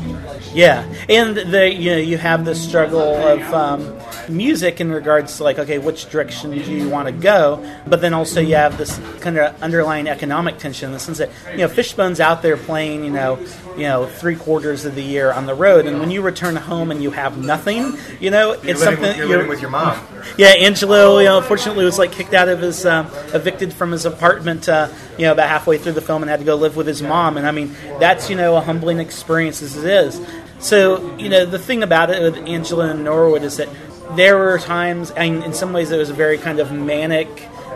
Yeah, 0.53 0.83
and 1.09 1.35
the 1.35 1.73
you 1.73 1.91
know 1.91 1.97
you 1.97 2.17
have 2.17 2.45
the 2.45 2.55
struggle 2.55 3.01
of 3.01 3.41
um, 3.53 3.96
music 4.29 4.79
in 4.81 4.91
regards 4.91 5.37
to 5.37 5.43
like 5.43 5.59
okay, 5.59 5.77
which 5.77 6.09
direction 6.09 6.51
do 6.51 6.57
you 6.57 6.89
want 6.89 7.07
to 7.07 7.11
go? 7.11 7.65
But 7.87 8.01
then 8.01 8.13
also 8.13 8.41
you 8.41 8.55
have 8.55 8.77
this 8.77 8.99
kind 9.21 9.37
of 9.37 9.61
underlying 9.61 10.07
economic 10.07 10.57
tension 10.57 10.87
in 10.87 10.93
the 10.93 10.99
sense 10.99 11.17
that 11.19 11.29
you 11.51 11.59
know 11.59 11.67
Fishbone's 11.67 12.19
out 12.19 12.41
there 12.41 12.57
playing 12.57 13.03
you 13.05 13.11
know 13.11 13.39
you 13.75 13.83
know 13.83 14.05
three 14.05 14.35
quarters 14.35 14.85
of 14.85 14.95
the 14.95 15.03
year 15.03 15.31
on 15.31 15.45
the 15.45 15.55
road, 15.55 15.85
and 15.85 15.99
when 15.99 16.11
you 16.11 16.21
return 16.21 16.55
home 16.55 16.91
and 16.91 17.01
you 17.01 17.11
have 17.11 17.37
nothing, 17.37 17.93
you 18.19 18.31
know 18.31 18.53
You're 18.61 18.71
it's 18.71 18.83
something 18.83 19.17
you're 19.17 19.27
living 19.27 19.47
with 19.47 19.61
your 19.61 19.71
mom. 19.71 19.99
yeah, 20.37 20.47
Angelo, 20.47 21.19
you 21.19 21.25
know, 21.25 21.37
unfortunately 21.37 21.85
was 21.85 21.97
like 21.97 22.11
kicked 22.11 22.33
out 22.33 22.49
of 22.49 22.59
his, 22.61 22.85
um, 22.85 23.07
evicted 23.33 23.73
from 23.73 23.91
his 23.91 24.05
apartment, 24.05 24.67
uh, 24.67 24.89
you 25.17 25.25
know, 25.25 25.31
about 25.31 25.47
halfway 25.49 25.77
through 25.77 25.93
the 25.93 26.01
film 26.01 26.21
and 26.23 26.29
had 26.29 26.39
to 26.39 26.45
go 26.45 26.55
live 26.55 26.75
with 26.75 26.87
his 26.87 27.01
mom. 27.01 27.37
And 27.37 27.47
I 27.47 27.51
mean, 27.51 27.75
that's, 27.99 28.29
you 28.29 28.35
know, 28.35 28.55
a 28.57 28.61
humbling 28.61 28.99
experience 28.99 29.61
as 29.61 29.77
it 29.77 29.85
is. 29.85 30.19
So, 30.59 31.15
you 31.17 31.29
know, 31.29 31.45
the 31.45 31.59
thing 31.59 31.83
about 31.83 32.09
it 32.09 32.21
with 32.21 32.37
Angelo 32.47 32.85
and 32.85 33.03
Norwood 33.03 33.43
is 33.43 33.57
that 33.57 33.69
there 34.15 34.37
were 34.37 34.57
times, 34.59 35.11
and 35.11 35.43
in 35.43 35.53
some 35.53 35.73
ways 35.73 35.91
it 35.91 35.97
was 35.97 36.09
a 36.09 36.13
very 36.13 36.37
kind 36.37 36.59
of 36.59 36.71
manic, 36.71 37.27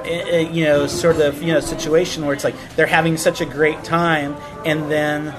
eh, 0.05 0.09
eh, 0.09 0.39
you 0.51 0.63
know, 0.63 0.87
sort 0.87 1.17
of, 1.17 1.41
you 1.41 1.53
know, 1.53 1.59
situation 1.59 2.25
where 2.25 2.33
it's 2.33 2.43
like 2.43 2.55
they're 2.75 2.87
having 2.87 3.17
such 3.17 3.41
a 3.41 3.45
great 3.45 3.83
time 3.83 4.35
and 4.65 4.89
then 4.91 5.33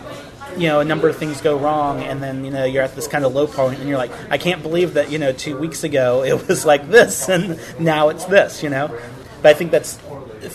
you 0.57 0.69
know 0.69 0.81
a 0.81 0.85
number 0.85 1.09
of 1.09 1.17
things 1.17 1.41
go 1.41 1.57
wrong 1.57 2.03
and 2.03 2.23
then 2.23 2.45
you 2.45 2.51
know 2.51 2.65
you're 2.65 2.83
at 2.83 2.95
this 2.95 3.09
kind 3.09 3.25
of 3.25 3.35
low 3.35 3.47
point 3.47 3.79
and 3.79 3.89
you're 3.89 3.97
like 3.97 4.11
i 4.31 4.37
can't 4.37 4.63
believe 4.63 4.95
that 4.95 5.11
you 5.11 5.19
know 5.19 5.33
two 5.33 5.57
weeks 5.57 5.83
ago 5.83 6.23
it 6.27 6.47
was 6.47 6.67
like 6.67 6.89
this 6.91 7.29
and 7.29 7.59
now 7.79 8.09
it's 8.11 8.25
this 8.27 8.63
you 8.63 8.69
know? 8.69 8.89
But 9.41 9.49
i 9.49 9.55
think 9.55 9.71
that's 9.71 9.99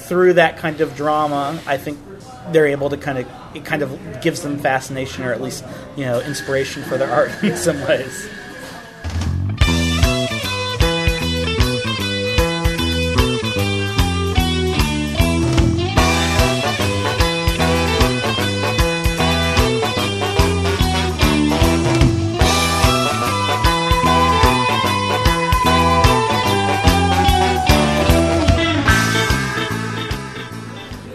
through 0.07 0.33
that 0.33 0.57
kind 0.57 0.81
of 0.81 0.95
drama 0.95 1.59
i 1.65 1.77
think 1.77 1.99
they're 2.51 2.67
able 2.67 2.89
to 2.89 2.97
kind 2.97 3.17
of 3.17 3.27
it 3.55 3.65
kind 3.65 3.81
of 3.81 4.21
gives 4.21 4.41
them 4.41 4.59
fascination 4.59 5.23
or 5.23 5.33
at 5.33 5.41
least 5.41 5.65
you 5.95 6.05
know 6.05 6.21
inspiration 6.21 6.83
for 6.83 6.97
their 6.97 7.09
art 7.11 7.31
in 7.43 7.57
some 7.57 7.79
ways 7.87 8.29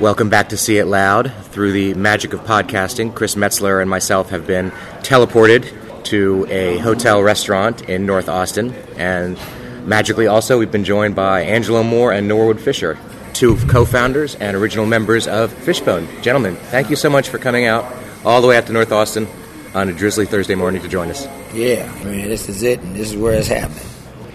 Welcome 0.02 0.30
back 0.30 0.48
to 0.48 0.56
See 0.56 0.78
It 0.78 0.86
Loud. 0.86 1.32
Through 1.52 1.70
the 1.70 1.94
magic 1.94 2.32
of 2.32 2.40
podcasting, 2.40 3.14
Chris 3.14 3.36
Metzler 3.36 3.80
and 3.80 3.88
myself 3.88 4.30
have 4.30 4.48
been 4.48 4.72
teleported 5.04 6.02
to 6.06 6.44
a 6.50 6.78
hotel 6.78 7.22
restaurant 7.22 7.82
in 7.82 8.04
North 8.04 8.28
Austin. 8.28 8.74
And 8.96 9.38
magically, 9.86 10.26
also, 10.26 10.58
we've 10.58 10.72
been 10.72 10.82
joined 10.82 11.14
by 11.14 11.42
Angelo 11.42 11.84
Moore 11.84 12.12
and 12.12 12.26
Norwood 12.26 12.60
Fisher, 12.60 12.98
two 13.32 13.54
co 13.68 13.84
founders 13.84 14.34
and 14.34 14.56
original 14.56 14.86
members 14.86 15.28
of 15.28 15.52
Fishbone. 15.52 16.08
Gentlemen, 16.20 16.56
thank 16.56 16.90
you 16.90 16.96
so 16.96 17.08
much 17.08 17.28
for 17.28 17.38
coming 17.38 17.66
out 17.66 17.84
all 18.24 18.40
the 18.40 18.48
way 18.48 18.56
out 18.56 18.66
to 18.66 18.72
North 18.72 18.90
Austin 18.90 19.28
on 19.72 19.88
a 19.88 19.92
drizzly 19.92 20.26
Thursday 20.26 20.56
morning 20.56 20.82
to 20.82 20.88
join 20.88 21.10
us. 21.10 21.26
Yeah, 21.54 21.86
man, 22.02 22.28
this 22.28 22.48
is 22.48 22.64
it, 22.64 22.80
and 22.80 22.96
this 22.96 23.12
is 23.12 23.16
where 23.16 23.34
it's 23.34 23.46
happening. 23.46 23.86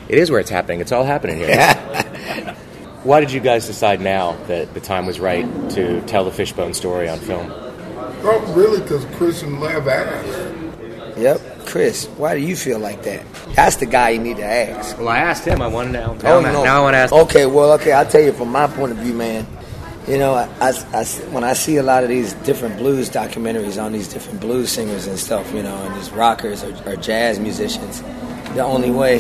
It 0.08 0.18
is 0.18 0.32
where 0.32 0.40
it's 0.40 0.50
happening, 0.50 0.80
it's 0.80 0.94
all 0.94 1.04
happening 1.04 1.40
here. 1.40 1.94
Why 3.08 3.22
did 3.22 3.32
you 3.32 3.40
guys 3.40 3.66
decide 3.66 4.02
now 4.02 4.34
that 4.48 4.74
the 4.74 4.82
time 4.82 5.06
was 5.06 5.18
right 5.18 5.46
to 5.72 6.02
tell 6.02 6.26
the 6.26 6.32
Fishbone 6.32 6.74
story 6.74 7.08
on 7.08 7.20
film? 7.20 7.48
Well, 8.22 8.42
really, 8.54 8.82
because 8.82 9.06
Chris 9.16 9.44
and 9.44 9.62
Lev 9.62 9.88
asked. 9.88 11.18
Yep, 11.18 11.66
Chris, 11.66 12.06
why 12.18 12.36
do 12.36 12.42
you 12.42 12.58
feel 12.58 12.80
like 12.80 13.04
that? 13.04 13.26
That's 13.56 13.78
the 13.78 13.86
guy 13.86 14.10
you 14.10 14.20
need 14.20 14.36
to 14.38 14.44
ask. 14.44 14.98
Well, 14.98 15.08
I 15.08 15.20
asked 15.20 15.46
him. 15.46 15.62
I 15.62 15.68
wanted 15.68 15.94
to 15.94 16.00
know. 16.00 16.18
Oh, 16.26 16.42
Now, 16.42 16.52
no. 16.52 16.64
now 16.66 16.80
I 16.80 16.82
want 16.82 16.96
to 16.96 16.98
ask. 16.98 17.14
Okay, 17.14 17.46
well, 17.46 17.72
okay, 17.74 17.94
I'll 17.94 18.06
tell 18.06 18.22
you 18.22 18.34
from 18.34 18.50
my 18.52 18.68
point 18.68 18.92
of 18.92 18.98
view, 18.98 19.14
man. 19.14 19.48
You 20.06 20.18
know, 20.18 20.34
I, 20.34 20.50
I, 20.60 20.74
I- 20.94 21.06
when 21.32 21.46
I 21.46 21.54
see 21.54 21.78
a 21.78 21.84
lot 21.84 22.04
of 22.04 22.10
these 22.10 22.34
different 22.34 22.76
blues 22.78 23.10
documentaries 23.10 23.82
on 23.82 23.94
these 23.94 24.10
different 24.12 24.42
blues 24.42 24.70
singers 24.70 25.08
and 25.08 25.18
stuff, 25.18 25.54
you 25.54 25.64
know, 25.64 25.76
and 25.84 25.96
these 25.96 26.10
rockers 26.12 26.62
or, 26.62 26.76
or 26.90 26.98
jazz 26.98 27.40
musicians, 27.40 28.02
the 28.54 28.64
only 28.64 28.92
way 28.92 29.20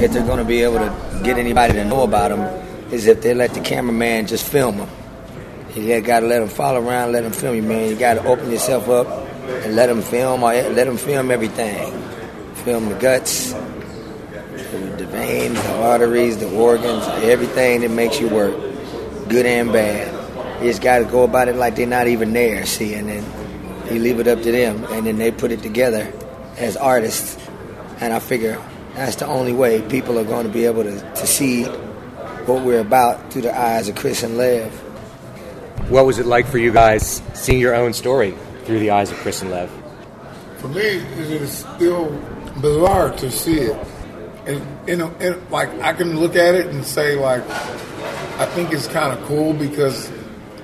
if 0.00 0.12
they're 0.12 0.26
going 0.26 0.38
to 0.38 0.44
be 0.44 0.62
able 0.62 0.78
to 0.78 1.20
get 1.22 1.38
anybody 1.38 1.74
to 1.74 1.84
know 1.84 2.02
about 2.02 2.30
them 2.30 2.66
is 2.90 3.06
if 3.06 3.22
they 3.22 3.34
let 3.34 3.54
the 3.54 3.60
cameraman 3.60 4.26
just 4.26 4.46
film 4.46 4.78
them. 4.78 4.88
You 5.74 6.00
got 6.00 6.20
to 6.20 6.26
let 6.26 6.40
them 6.40 6.48
follow 6.48 6.80
around, 6.80 7.12
let 7.12 7.22
them 7.22 7.32
film 7.32 7.54
you, 7.54 7.62
man. 7.62 7.88
You 7.88 7.96
got 7.96 8.14
to 8.14 8.24
open 8.24 8.50
yourself 8.50 8.88
up 8.88 9.06
and 9.64 9.76
let 9.76 9.86
them 9.86 10.02
film, 10.02 10.42
or 10.42 10.52
let 10.52 10.86
them 10.86 10.96
film 10.96 11.30
everything. 11.30 11.92
Film 12.64 12.88
the 12.88 12.96
guts, 12.96 13.52
the 13.52 15.06
veins, 15.10 15.62
the 15.62 15.82
arteries, 15.82 16.38
the 16.38 16.50
organs, 16.52 17.06
everything 17.22 17.82
that 17.82 17.90
makes 17.90 18.20
you 18.20 18.28
work, 18.28 18.54
good 19.28 19.46
and 19.46 19.72
bad. 19.72 20.12
You 20.60 20.68
just 20.68 20.82
got 20.82 20.98
to 20.98 21.04
go 21.04 21.22
about 21.22 21.48
it 21.48 21.56
like 21.56 21.76
they're 21.76 21.86
not 21.86 22.08
even 22.08 22.32
there, 22.32 22.66
see, 22.66 22.94
and 22.94 23.08
then 23.08 23.24
you 23.92 24.00
leave 24.00 24.18
it 24.20 24.26
up 24.26 24.42
to 24.42 24.52
them, 24.52 24.84
and 24.90 25.06
then 25.06 25.18
they 25.18 25.30
put 25.30 25.52
it 25.52 25.62
together 25.62 26.12
as 26.58 26.76
artists. 26.76 27.38
And 28.00 28.12
I 28.12 28.18
figure 28.18 28.60
that's 28.94 29.16
the 29.16 29.26
only 29.26 29.52
way 29.52 29.82
people 29.82 30.18
are 30.18 30.24
going 30.24 30.46
to 30.46 30.52
be 30.52 30.64
able 30.64 30.82
to, 30.82 30.98
to 31.00 31.26
see 31.26 31.64
what 32.54 32.64
we're 32.64 32.80
about 32.80 33.32
through 33.32 33.42
the 33.42 33.56
eyes 33.56 33.88
of 33.88 33.94
Chris 33.94 34.22
and 34.22 34.36
Lev. 34.36 34.72
What 35.88 36.06
was 36.06 36.18
it 36.18 36.26
like 36.26 36.46
for 36.46 36.58
you 36.58 36.72
guys 36.72 37.22
seeing 37.34 37.60
your 37.60 37.74
own 37.74 37.92
story 37.92 38.34
through 38.64 38.80
the 38.80 38.90
eyes 38.90 39.10
of 39.10 39.16
Chris 39.18 39.42
and 39.42 39.50
Lev? 39.50 39.70
For 40.58 40.68
me, 40.68 40.80
it 40.82 41.30
is 41.42 41.58
still 41.58 42.10
bizarre 42.60 43.10
to 43.16 43.30
see 43.30 43.58
it. 43.60 43.86
And, 44.46 44.88
you 44.88 44.96
know, 44.96 45.14
and, 45.20 45.50
like, 45.50 45.68
I 45.80 45.92
can 45.92 46.18
look 46.18 46.34
at 46.34 46.54
it 46.54 46.66
and 46.66 46.84
say, 46.84 47.14
like, 47.14 47.48
I 48.38 48.46
think 48.46 48.72
it's 48.72 48.88
kind 48.88 49.16
of 49.16 49.24
cool 49.26 49.52
because 49.52 50.10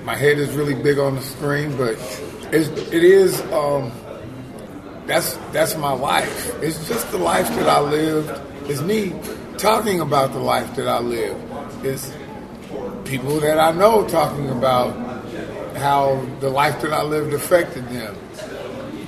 my 0.03 0.15
head 0.15 0.39
is 0.39 0.55
really 0.55 0.75
big 0.75 0.99
on 0.99 1.15
the 1.15 1.21
screen, 1.21 1.75
but 1.77 1.93
it's, 2.51 2.69
it 2.69 3.03
is, 3.03 3.39
um, 3.53 3.91
that's, 5.05 5.35
that's 5.51 5.77
my 5.77 5.93
life. 5.93 6.53
It's 6.61 6.87
just 6.87 7.09
the 7.11 7.17
life 7.17 7.47
that 7.49 7.69
I 7.69 7.79
lived. 7.79 8.41
It's 8.69 8.81
me 8.81 9.13
talking 9.57 10.01
about 10.01 10.33
the 10.33 10.39
life 10.39 10.75
that 10.75 10.87
I 10.87 10.99
lived. 10.99 11.46
It's 11.83 12.11
people 13.05 13.39
that 13.39 13.59
I 13.59 13.71
know 13.71 14.07
talking 14.07 14.49
about 14.49 14.95
how 15.77 16.25
the 16.39 16.49
life 16.49 16.81
that 16.81 16.91
I 16.91 17.03
lived 17.03 17.33
affected 17.33 17.87
them. 17.89 18.17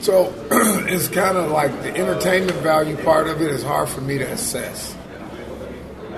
So 0.02 0.34
it's 0.52 1.08
kind 1.08 1.38
of 1.38 1.52
like 1.52 1.72
the 1.84 1.96
entertainment 1.96 2.60
value 2.60 2.96
part 2.98 3.28
of 3.28 3.42
it 3.42 3.52
is 3.52 3.64
hard 3.64 3.90
for 3.90 4.02
me 4.02 4.18
to 4.18 4.32
assess. 4.32 4.96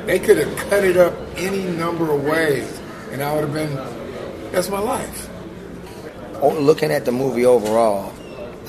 They 0.05 0.19
could 0.19 0.37
have 0.37 0.55
cut 0.69 0.83
it 0.83 0.97
up 0.97 1.13
any 1.35 1.63
number 1.63 2.11
of 2.11 2.23
ways, 2.23 2.79
and 3.11 3.21
I 3.21 3.33
would 3.33 3.43
have 3.43 3.53
been, 3.53 3.75
that's 4.51 4.69
my 4.69 4.79
life. 4.79 5.29
Oh, 6.41 6.49
looking 6.49 6.91
at 6.91 7.05
the 7.05 7.11
movie 7.11 7.45
overall, 7.45 8.11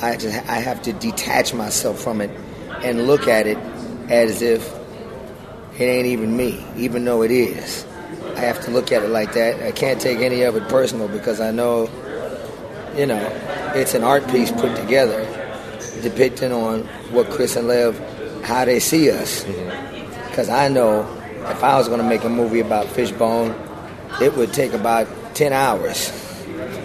I 0.00 0.16
just 0.16 0.36
I 0.48 0.58
have 0.58 0.82
to 0.82 0.92
detach 0.92 1.54
myself 1.54 2.00
from 2.00 2.20
it 2.20 2.30
and 2.82 3.06
look 3.06 3.28
at 3.28 3.46
it 3.46 3.56
as 4.08 4.42
if 4.42 4.70
it 5.78 5.82
ain't 5.82 6.06
even 6.06 6.36
me, 6.36 6.64
even 6.76 7.04
though 7.04 7.22
it 7.22 7.30
is. 7.30 7.86
I 8.36 8.40
have 8.40 8.60
to 8.64 8.70
look 8.70 8.92
at 8.92 9.02
it 9.02 9.08
like 9.08 9.34
that. 9.34 9.62
I 9.62 9.72
can't 9.72 10.00
take 10.00 10.18
any 10.18 10.42
of 10.42 10.56
it 10.56 10.68
personal 10.68 11.08
because 11.08 11.40
I 11.40 11.50
know, 11.50 11.88
you 12.96 13.06
know, 13.06 13.20
it's 13.74 13.94
an 13.94 14.04
art 14.04 14.28
piece 14.28 14.50
put 14.52 14.76
together 14.76 15.24
depicting 16.02 16.52
on 16.52 16.82
what 17.10 17.30
Chris 17.30 17.56
and 17.56 17.68
Lev, 17.68 17.98
how 18.44 18.64
they 18.64 18.80
see 18.80 19.10
us. 19.10 19.44
Mm-hmm. 19.44 20.28
Because 20.28 20.48
I 20.48 20.68
know 20.68 21.02
if 21.48 21.62
I 21.62 21.76
was 21.76 21.88
going 21.88 22.00
to 22.00 22.08
make 22.08 22.24
a 22.24 22.28
movie 22.28 22.60
about 22.60 22.86
Fishbone, 22.86 23.54
it 24.20 24.34
would 24.36 24.52
take 24.52 24.72
about 24.72 25.06
10 25.34 25.52
hours. 25.52 26.10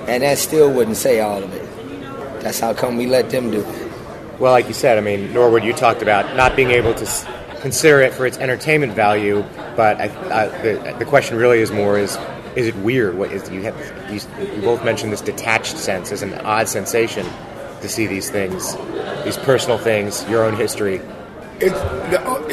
And 0.08 0.24
that 0.24 0.38
still 0.38 0.72
wouldn't 0.72 0.98
say 0.98 1.20
all 1.20 1.44
of 1.44 1.54
it. 1.54 2.42
That's 2.42 2.60
how 2.60 2.74
come 2.74 2.98
we 2.98 3.08
let 3.08 3.30
them 3.30 3.52
do 3.52 3.62
it. 3.62 3.92
Well, 4.40 4.52
like 4.52 4.68
you 4.68 4.74
said, 4.74 4.98
I 4.98 5.02
mean, 5.02 5.34
Norwood, 5.34 5.64
you 5.64 5.74
talked 5.74 6.02
about 6.02 6.36
not 6.36 6.56
being 6.56 6.72
able 6.72 6.94
to 6.94 7.06
consider 7.62 8.02
it 8.02 8.14
for 8.14 8.26
its 8.26 8.38
entertainment 8.38 8.94
value, 8.94 9.44
but 9.76 10.00
I, 10.00 10.06
I, 10.44 10.48
the, 10.62 10.96
the 11.00 11.06
question 11.06 11.38
really 11.38 11.60
is 11.60 11.72
more 11.72 11.98
is 11.98 12.18
is 12.56 12.68
it 12.68 12.76
weird? 12.78 13.16
What 13.18 13.32
is 13.32 13.50
you 13.52 13.62
have 13.64 13.76
you, 14.12 14.20
you 14.56 14.62
both 14.62 14.84
mentioned 14.84 15.14
this 15.14 15.22
detached 15.22 15.78
sense 15.78 16.12
as 16.12 16.24
an 16.24 16.34
odd 16.36 16.68
sensation 16.68 17.26
to 17.82 17.88
see 17.88 18.08
these 18.08 18.30
things, 18.30 18.76
these 19.24 19.38
personal 19.38 19.78
things, 19.78 20.28
your 20.30 20.44
own 20.44 20.56
history. 20.56 21.00
It's, 21.60 21.76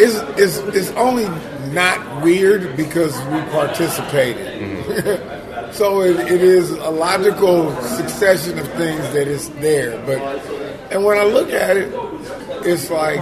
it's, 0.01 0.41
it's, 0.41 0.77
it's 0.77 0.91
only 0.93 1.27
not 1.73 2.23
weird 2.23 2.77
because 2.77 3.15
we 3.27 3.41
participated. 3.51 4.55
so 5.75 6.03
it, 6.03 6.21
it 6.21 6.43
is 6.43 6.71
a 6.71 6.91
logical 6.91 7.75
succession 7.83 8.59
of 8.59 8.67
things 8.73 9.01
that 9.13 9.29
is 9.29 9.51
there. 9.51 9.99
But 10.07 10.21
and 10.93 11.05
when 11.05 11.19
I 11.19 11.25
look 11.25 11.51
at 11.51 11.77
it, 11.77 11.93
it's 12.67 12.91
like 12.91 13.21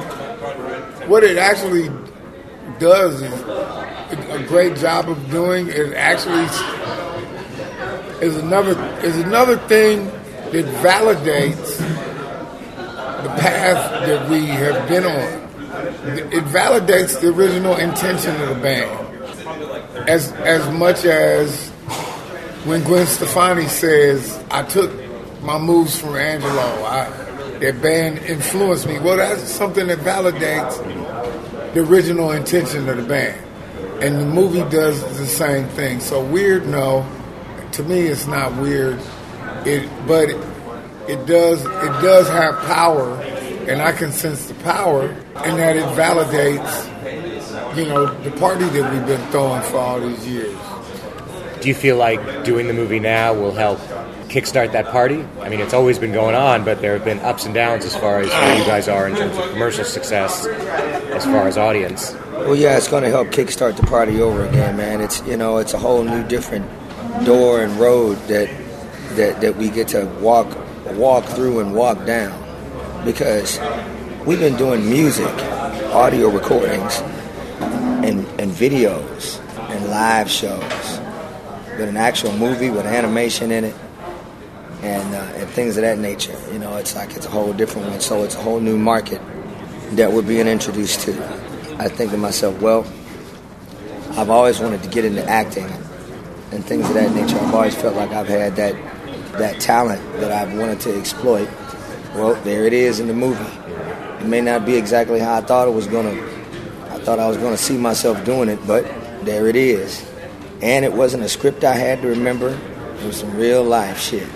what 1.08 1.24
it 1.24 1.36
actually 1.36 1.90
does 2.78 3.22
is 3.22 3.42
a 4.30 4.44
great 4.46 4.76
job 4.76 5.08
of 5.08 5.30
doing. 5.30 5.68
It 5.68 5.94
actually 5.94 6.44
is 8.24 8.36
another 8.36 8.72
is 9.04 9.16
another 9.18 9.56
thing 9.68 10.06
that 10.06 10.64
validates 10.82 11.78
the 13.22 13.28
path 13.40 14.06
that 14.06 14.28
we 14.28 14.46
have 14.46 14.88
been 14.88 15.04
on. 15.04 15.42
It 16.32 16.44
validates 16.44 17.20
the 17.20 17.32
original 17.32 17.76
intention 17.76 18.40
of 18.42 18.48
the 18.50 18.54
band 18.56 19.08
as 20.08 20.32
as 20.32 20.68
much 20.72 21.04
as 21.04 21.70
when 22.64 22.82
Gwen 22.84 23.06
Stefani 23.06 23.66
says, 23.66 24.42
"I 24.50 24.62
took 24.62 24.90
my 25.42 25.58
moves 25.58 25.98
from 25.98 26.16
Angelo. 26.16 26.84
I, 26.84 27.21
that 27.62 27.80
band 27.80 28.18
influenced 28.18 28.86
me." 28.86 28.98
Well, 28.98 29.16
that's 29.16 29.50
something 29.50 29.86
that 29.86 29.98
validates 29.98 30.76
the 31.74 31.80
original 31.80 32.32
intention 32.32 32.88
of 32.88 32.96
the 32.98 33.02
band, 33.02 33.40
and 34.02 34.20
the 34.20 34.26
movie 34.26 34.68
does 34.70 35.00
the 35.18 35.26
same 35.26 35.66
thing. 35.68 36.00
So 36.00 36.22
weird, 36.22 36.66
no. 36.66 37.06
To 37.72 37.82
me, 37.84 38.00
it's 38.02 38.26
not 38.26 38.54
weird. 38.56 39.00
It, 39.64 39.88
but 40.06 40.28
it, 41.08 41.26
does 41.26 41.62
it 41.64 42.02
does 42.02 42.28
have 42.28 42.58
power, 42.66 43.14
and 43.68 43.80
I 43.80 43.92
can 43.92 44.12
sense 44.12 44.46
the 44.46 44.54
power, 44.54 45.04
and 45.36 45.58
that 45.58 45.76
it 45.76 45.84
validates, 45.96 47.76
you 47.76 47.86
know, 47.86 48.12
the 48.22 48.30
party 48.32 48.64
that 48.64 48.92
we've 48.92 49.06
been 49.06 49.30
throwing 49.30 49.62
for 49.62 49.78
all 49.78 50.00
these 50.00 50.26
years. 50.26 50.56
Do 51.60 51.68
you 51.68 51.74
feel 51.74 51.96
like 51.96 52.44
doing 52.44 52.66
the 52.66 52.74
movie 52.74 52.98
now 52.98 53.32
will 53.34 53.52
help 53.52 53.78
kickstart 54.32 54.72
that 54.72 54.86
party? 54.86 55.22
I 55.40 55.50
mean, 55.50 55.60
it's 55.60 55.74
always 55.74 55.98
been 55.98 56.12
going 56.12 56.34
on, 56.34 56.64
but 56.64 56.80
there 56.80 56.94
have 56.94 57.04
been 57.04 57.20
ups 57.20 57.44
and 57.44 57.54
downs 57.54 57.84
as 57.84 57.94
far 57.94 58.20
as 58.20 58.28
where 58.30 58.58
you 58.58 58.64
guys 58.64 58.88
are 58.88 59.06
in 59.06 59.14
terms 59.14 59.36
of 59.36 59.50
commercial 59.50 59.84
success, 59.84 60.46
as 60.46 61.24
far 61.26 61.46
as 61.46 61.58
audience. 61.58 62.14
Well, 62.32 62.56
yeah, 62.56 62.78
it's 62.78 62.88
going 62.88 63.02
to 63.02 63.10
help 63.10 63.28
kickstart 63.28 63.76
the 63.76 63.82
party 63.82 64.22
over 64.22 64.46
again, 64.46 64.78
man. 64.78 65.02
It's 65.02 65.20
you 65.26 65.36
know, 65.36 65.58
it's 65.58 65.74
a 65.74 65.78
whole 65.78 66.02
new 66.02 66.26
different 66.26 66.66
door 67.26 67.62
and 67.62 67.78
road 67.78 68.16
that 68.28 68.48
that 69.16 69.42
that 69.42 69.56
we 69.56 69.68
get 69.68 69.88
to 69.88 70.06
walk 70.20 70.56
walk 70.92 71.24
through 71.24 71.60
and 71.60 71.74
walk 71.74 72.06
down 72.06 72.32
because 73.04 73.60
we've 74.24 74.40
been 74.40 74.56
doing 74.56 74.88
music, 74.88 75.32
audio 75.92 76.30
recordings, 76.30 77.00
and 78.02 78.26
and 78.40 78.50
videos 78.50 79.40
and 79.68 79.88
live 79.88 80.30
shows, 80.30 80.98
but 81.76 81.86
an 81.86 81.98
actual 81.98 82.32
movie 82.32 82.70
with 82.70 82.86
animation 82.86 83.52
in 83.52 83.64
it 83.64 83.74
and 84.82 85.14
uh, 85.14 85.18
and 85.36 85.48
things 85.50 85.76
of 85.76 85.82
that 85.82 85.98
nature. 85.98 86.36
You 86.52 86.58
know, 86.58 86.76
it's 86.76 86.94
like 86.94 87.14
it's 87.14 87.26
a 87.26 87.30
whole 87.30 87.52
different 87.52 87.88
one. 87.88 88.00
So 88.00 88.24
it's 88.24 88.34
a 88.34 88.42
whole 88.42 88.60
new 88.60 88.76
market 88.76 89.20
that 89.92 90.12
we're 90.12 90.22
being 90.22 90.48
introduced 90.48 91.00
to. 91.02 91.12
I 91.78 91.88
think 91.88 92.10
to 92.10 92.16
myself, 92.16 92.60
well, 92.60 92.84
I've 94.18 94.30
always 94.30 94.60
wanted 94.60 94.82
to 94.82 94.88
get 94.88 95.04
into 95.04 95.24
acting 95.24 95.68
and 96.50 96.64
things 96.64 96.86
of 96.88 96.94
that 96.94 97.14
nature. 97.14 97.38
I've 97.38 97.54
always 97.54 97.74
felt 97.74 97.96
like 97.96 98.10
I've 98.10 98.28
had 98.28 98.56
that 98.56 98.74
that 99.38 99.60
talent 99.60 100.02
that 100.20 100.32
I've 100.32 100.58
wanted 100.58 100.80
to 100.80 100.98
exploit. 100.98 101.48
Well, 102.14 102.34
there 102.42 102.66
it 102.66 102.72
is 102.72 103.00
in 103.00 103.06
the 103.06 103.14
movie. 103.14 103.42
It 104.20 104.26
may 104.26 104.40
not 104.40 104.66
be 104.66 104.76
exactly 104.76 105.18
how 105.18 105.36
I 105.36 105.40
thought 105.40 105.68
it 105.68 105.72
was 105.72 105.86
gonna. 105.86 106.10
I 106.90 106.98
thought 106.98 107.18
I 107.18 107.28
was 107.28 107.36
gonna 107.36 107.56
see 107.56 107.78
myself 107.78 108.22
doing 108.24 108.48
it, 108.48 108.58
but 108.66 108.84
there 109.24 109.48
it 109.48 109.56
is. 109.56 110.06
And 110.60 110.84
it 110.84 110.92
wasn't 110.92 111.22
a 111.22 111.28
script 111.28 111.64
I 111.64 111.74
had 111.74 112.02
to 112.02 112.08
remember. 112.08 112.50
It 112.98 113.06
was 113.06 113.16
some 113.16 113.34
real 113.36 113.64
life 113.64 113.98
shit. 113.98 114.28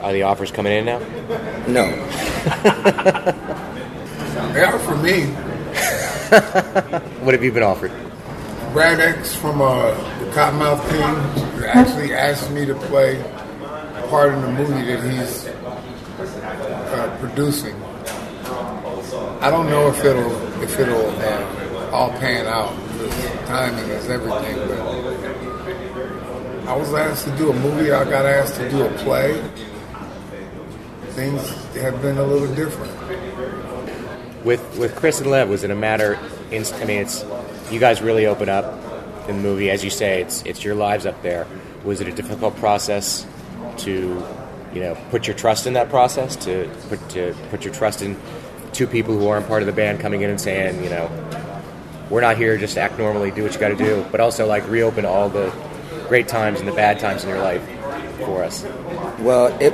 Are 0.00 0.12
the 0.12 0.22
offers 0.22 0.50
coming 0.50 0.72
in 0.72 0.84
now? 0.84 0.98
No. 1.66 3.42
They 4.56 4.62
are 4.62 4.78
for 4.78 4.96
me. 4.96 5.26
What 7.22 7.34
have 7.34 7.44
you 7.44 7.52
been 7.52 7.62
offered? 7.62 7.92
Brad 8.72 9.00
X 9.00 9.34
from 9.34 9.60
uh, 9.60 9.90
the 10.18 10.30
Kottonmouth 10.30 10.80
King 10.88 11.64
actually 11.66 12.14
asked 12.14 12.50
me 12.50 12.64
to 12.64 12.74
play 12.74 13.20
a 13.20 14.06
part 14.08 14.32
in 14.32 14.40
the 14.40 14.50
movie 14.52 14.82
that 14.86 15.02
he's 15.10 15.46
uh, 15.46 17.16
producing. 17.20 17.74
I 19.42 19.50
don't 19.50 19.68
know 19.68 19.88
if 19.88 20.02
it'll 20.04 20.62
if 20.62 20.78
it'll 20.78 21.10
uh, 21.10 21.90
all 21.92 22.10
pan 22.12 22.46
out. 22.46 22.74
Timing 23.46 23.90
is 23.90 24.08
everything, 24.08 24.56
but 24.68 24.80
I 26.66 26.74
was 26.76 26.94
asked 26.94 27.24
to 27.26 27.36
do 27.36 27.50
a 27.50 27.54
movie. 27.54 27.92
I 27.92 28.04
got 28.04 28.24
asked 28.24 28.54
to 28.56 28.70
do 28.70 28.86
a 28.86 28.90
play. 28.98 29.42
Things 31.16 31.48
have 31.76 32.02
been 32.02 32.18
a 32.18 32.22
little 32.22 32.54
different. 32.54 32.92
With 34.44 34.60
with 34.76 34.94
Chris 34.96 35.18
and 35.18 35.30
Lev, 35.30 35.48
was 35.48 35.64
it 35.64 35.70
a 35.70 35.74
matter? 35.74 36.18
I 36.52 36.84
mean, 36.84 37.00
it's 37.00 37.24
you 37.70 37.80
guys 37.80 38.02
really 38.02 38.26
open 38.26 38.50
up 38.50 38.66
in 39.26 39.38
the 39.38 39.42
movie, 39.42 39.70
as 39.70 39.82
you 39.82 39.88
say. 39.88 40.20
It's 40.20 40.42
it's 40.42 40.62
your 40.62 40.74
lives 40.74 41.06
up 41.06 41.22
there. 41.22 41.46
Was 41.84 42.02
it 42.02 42.08
a 42.08 42.12
difficult 42.12 42.54
process 42.56 43.26
to, 43.78 44.22
you 44.74 44.80
know, 44.80 44.94
put 45.10 45.26
your 45.26 45.34
trust 45.34 45.66
in 45.66 45.72
that 45.72 45.88
process? 45.88 46.36
To 46.44 46.70
put 46.90 47.08
to 47.08 47.34
put 47.48 47.64
your 47.64 47.72
trust 47.72 48.02
in 48.02 48.20
two 48.74 48.86
people 48.86 49.16
who 49.18 49.26
aren't 49.26 49.48
part 49.48 49.62
of 49.62 49.66
the 49.66 49.72
band 49.72 50.00
coming 50.00 50.20
in 50.20 50.28
and 50.28 50.38
saying, 50.38 50.84
you 50.84 50.90
know, 50.90 51.10
we're 52.10 52.20
not 52.20 52.36
here 52.36 52.58
just 52.58 52.76
act 52.76 52.98
normally, 52.98 53.30
do 53.30 53.42
what 53.42 53.54
you 53.54 53.58
got 53.58 53.70
to 53.70 53.74
do, 53.74 54.04
but 54.12 54.20
also 54.20 54.46
like 54.46 54.68
reopen 54.68 55.06
all 55.06 55.30
the 55.30 55.50
great 56.08 56.28
times 56.28 56.60
and 56.60 56.68
the 56.68 56.74
bad 56.74 56.98
times 56.98 57.24
in 57.24 57.30
your 57.30 57.40
life 57.40 57.66
for 58.18 58.42
us. 58.42 58.64
Well, 59.20 59.56
it. 59.60 59.72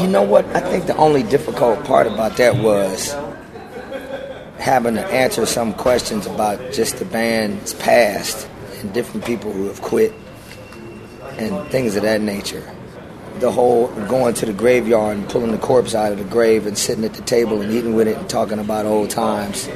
You 0.00 0.08
know 0.08 0.22
what? 0.22 0.44
I 0.46 0.60
think 0.60 0.86
the 0.86 0.96
only 0.96 1.22
difficult 1.22 1.84
part 1.84 2.06
about 2.06 2.36
that 2.36 2.56
was 2.56 3.14
having 4.58 4.94
to 4.94 5.04
answer 5.06 5.46
some 5.46 5.72
questions 5.74 6.26
about 6.26 6.72
just 6.72 6.96
the 6.96 7.04
band's 7.04 7.74
past 7.74 8.48
and 8.80 8.92
different 8.92 9.24
people 9.24 9.52
who 9.52 9.66
have 9.66 9.80
quit 9.80 10.12
and 11.38 11.68
things 11.70 11.96
of 11.96 12.02
that 12.02 12.20
nature. 12.20 12.62
The 13.38 13.52
whole 13.52 13.88
going 14.08 14.34
to 14.34 14.46
the 14.46 14.52
graveyard 14.52 15.18
and 15.18 15.28
pulling 15.28 15.52
the 15.52 15.58
corpse 15.58 15.94
out 15.94 16.12
of 16.12 16.18
the 16.18 16.24
grave 16.24 16.66
and 16.66 16.76
sitting 16.76 17.04
at 17.04 17.14
the 17.14 17.22
table 17.22 17.60
and 17.60 17.70
eating 17.72 17.94
with 17.94 18.08
it 18.08 18.16
and 18.16 18.28
talking 18.28 18.58
about 18.58 18.86
old 18.86 19.10
times. 19.10 19.68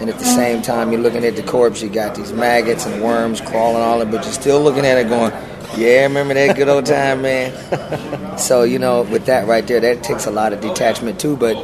And 0.00 0.10
at 0.10 0.18
the 0.18 0.24
same 0.24 0.62
time, 0.62 0.92
you're 0.92 1.00
looking 1.00 1.24
at 1.24 1.36
the 1.36 1.42
corpse, 1.42 1.80
you 1.82 1.88
got 1.88 2.14
these 2.14 2.32
maggots 2.32 2.86
and 2.86 3.02
worms 3.02 3.40
crawling 3.40 3.82
on 3.82 4.02
it, 4.02 4.10
but 4.10 4.24
you're 4.24 4.34
still 4.34 4.60
looking 4.60 4.84
at 4.84 4.98
it 4.98 5.08
going, 5.08 5.32
yeah, 5.76 6.02
remember 6.02 6.34
that 6.34 6.56
good 6.56 6.68
old 6.68 6.86
time, 6.86 7.22
man? 7.22 8.38
so, 8.38 8.62
you 8.62 8.78
know, 8.78 9.02
with 9.02 9.26
that 9.26 9.46
right 9.46 9.66
there, 9.66 9.80
that 9.80 10.02
takes 10.02 10.26
a 10.26 10.30
lot 10.30 10.52
of 10.52 10.60
detachment 10.60 11.20
too, 11.20 11.36
but 11.36 11.56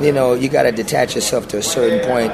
you 0.00 0.12
know, 0.12 0.34
you 0.34 0.48
got 0.48 0.62
to 0.62 0.72
detach 0.72 1.14
yourself 1.14 1.48
to 1.48 1.58
a 1.58 1.62
certain 1.62 2.00
point 2.08 2.32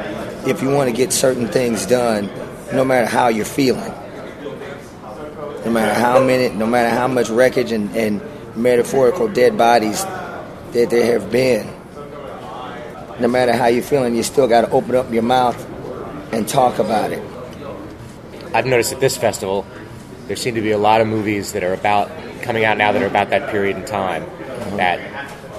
if 0.49 0.63
you 0.63 0.71
want 0.71 0.89
to 0.89 0.97
get 0.97 1.13
certain 1.13 1.49
things 1.49 1.87
done, 1.87 2.31
no 2.73 2.85
matter 2.85 3.07
how 3.07 3.29
you're 3.29 3.45
feeling. 3.45 3.93
No 5.65 5.73
matter 5.73 5.95
how 5.95 6.23
many, 6.23 6.55
no 6.55 6.67
matter 6.67 6.95
how 6.95 7.09
much 7.09 7.29
wreckage 7.29 7.73
and, 7.73 7.95
and 7.97 8.23
metaphorical 8.55 9.27
dead 9.27 9.59
bodies 9.59 10.05
that 10.05 10.91
there 10.91 11.19
have 11.19 11.31
been. 11.33 11.67
No 13.19 13.29
matter 13.29 13.53
how 13.53 13.67
you're 13.67 13.83
feeling, 13.83 14.15
you 14.15 14.23
still 14.23 14.47
got 14.47 14.61
to 14.61 14.71
open 14.71 14.95
up 14.95 15.13
your 15.13 15.23
mouth 15.23 15.61
and 16.33 16.47
talk 16.49 16.79
about 16.79 17.13
it. 17.13 17.23
I've 18.55 18.67
noticed 18.67 18.93
at 18.93 19.01
this 19.01 19.17
festival, 19.17 19.67
there 20.27 20.37
seem 20.37 20.55
to 20.55 20.61
be 20.61 20.73
a 20.73 20.79
lot 20.79 21.01
of 21.01 21.07
movies 21.07 21.53
that 21.53 21.63
are 21.63 21.75
about 21.75 22.11
coming 22.43 22.65
out 22.65 22.79
now 22.79 22.93
that 22.93 23.03
are 23.03 23.07
about 23.07 23.31
that 23.31 23.51
period 23.51 23.77
in 23.77 23.85
time, 23.85 24.25
mm-hmm. 24.25 24.77
that 24.77 24.99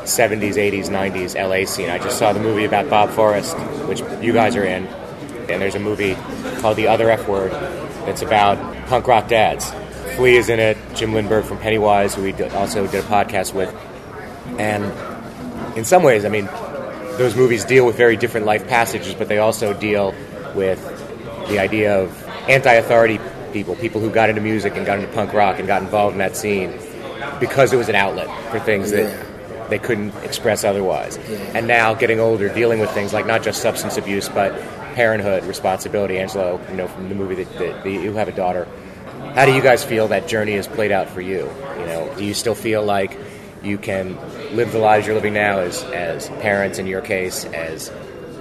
70s, 0.04 0.56
80s, 0.56 0.90
90s 0.90 1.36
LA 1.36 1.66
scene. 1.66 1.90
I 1.90 1.98
just 1.98 2.18
saw 2.18 2.34
the 2.34 2.40
movie 2.40 2.66
about 2.66 2.90
Bob 2.90 3.10
Forrest, 3.12 3.58
which 3.88 4.02
you 4.22 4.34
guys 4.34 4.56
are 4.56 4.64
in, 4.64 4.86
and 4.88 5.62
there's 5.62 5.76
a 5.76 5.80
movie 5.80 6.16
called 6.60 6.78
The 6.78 6.88
Other 6.88 7.10
F 7.10 7.28
Word 7.28 7.52
that's 8.06 8.22
about 8.22 8.58
punk 8.88 9.08
rock 9.08 9.28
dads. 9.28 9.72
Flea 10.16 10.38
is 10.38 10.50
in 10.50 10.60
it, 10.60 10.78
Jim 10.96 11.12
Lindberg 11.12 11.46
from 11.46 11.60
Pennywise, 11.60 12.16
who 12.16 12.24
we 12.24 12.34
also 12.34 12.88
did 12.88 13.04
a 13.04 13.08
podcast 13.08 13.54
with, 13.54 13.74
and 14.58 14.86
in 15.78 15.86
some 15.86 16.04
ways, 16.04 16.26
I 16.26 16.30
mean, 16.30 16.46
those 17.18 17.36
movies 17.36 17.66
deal 17.66 17.86
with 17.86 17.98
very 17.98 18.18
different 18.18 18.46
life 18.46 18.68
passages, 18.68 19.14
but 19.14 19.28
they 19.28 19.38
also 19.38 19.74
deal 19.74 20.16
with 20.56 20.82
the 21.50 21.60
idea 21.60 22.00
of 22.02 22.24
anti-authority 22.50 23.20
people, 23.58 23.76
people 23.76 24.00
who 24.02 24.10
got 24.12 24.30
into 24.30 24.42
music 24.42 24.76
and 24.76 24.86
got 24.86 25.00
into 25.00 25.12
punk 25.14 25.34
rock 25.34 25.58
and 25.58 25.68
got 25.68 25.82
involved 25.82 26.14
in 26.14 26.20
that 26.20 26.36
scene 26.36 26.72
because 27.40 27.74
it 27.74 27.78
was 27.78 27.90
an 27.90 27.96
outlet 27.96 28.28
for 28.52 28.60
things 28.60 28.92
Yeah. 28.92 29.04
that 29.04 29.70
they 29.72 29.80
couldn't 29.80 30.14
express 30.24 30.64
otherwise. 30.64 31.18
And 31.56 31.68
now, 31.68 31.94
getting 31.96 32.20
older, 32.20 32.50
dealing 32.50 32.80
with 32.80 32.92
things 32.92 33.14
like 33.14 33.26
not 33.26 33.42
just 33.44 33.62
substance 33.62 33.98
abuse, 33.98 34.30
but 34.30 34.54
parenthood, 34.94 35.44
responsibility. 35.46 36.20
Angelo, 36.20 36.60
you 36.70 36.78
know, 36.78 36.88
from 36.88 37.10
the 37.10 37.16
movie 37.16 37.36
that, 37.44 37.52
that, 37.58 37.84
that 37.84 37.90
you 37.90 38.14
have 38.14 38.28
a 38.28 38.32
daughter. 38.32 38.68
How 39.34 39.46
do 39.46 39.54
you 39.54 39.62
guys 39.62 39.84
feel 39.84 40.08
that 40.10 40.28
journey 40.28 40.54
has 40.56 40.68
played 40.68 40.92
out 40.92 41.10
for 41.10 41.22
you? 41.22 41.50
You 41.80 41.86
know, 41.86 42.14
do 42.18 42.24
you 42.24 42.34
still 42.36 42.56
feel 42.56 42.84
like 42.84 43.18
you 43.64 43.78
can 43.80 44.16
live 44.56 44.72
the 44.72 44.80
lives 44.80 45.06
you're 45.08 45.16
living 45.16 45.34
now 45.34 45.60
as, 45.60 45.84
as 45.86 46.30
parents, 46.46 46.78
in 46.80 46.86
your 46.88 47.02
case, 47.02 47.44
as 47.46 47.92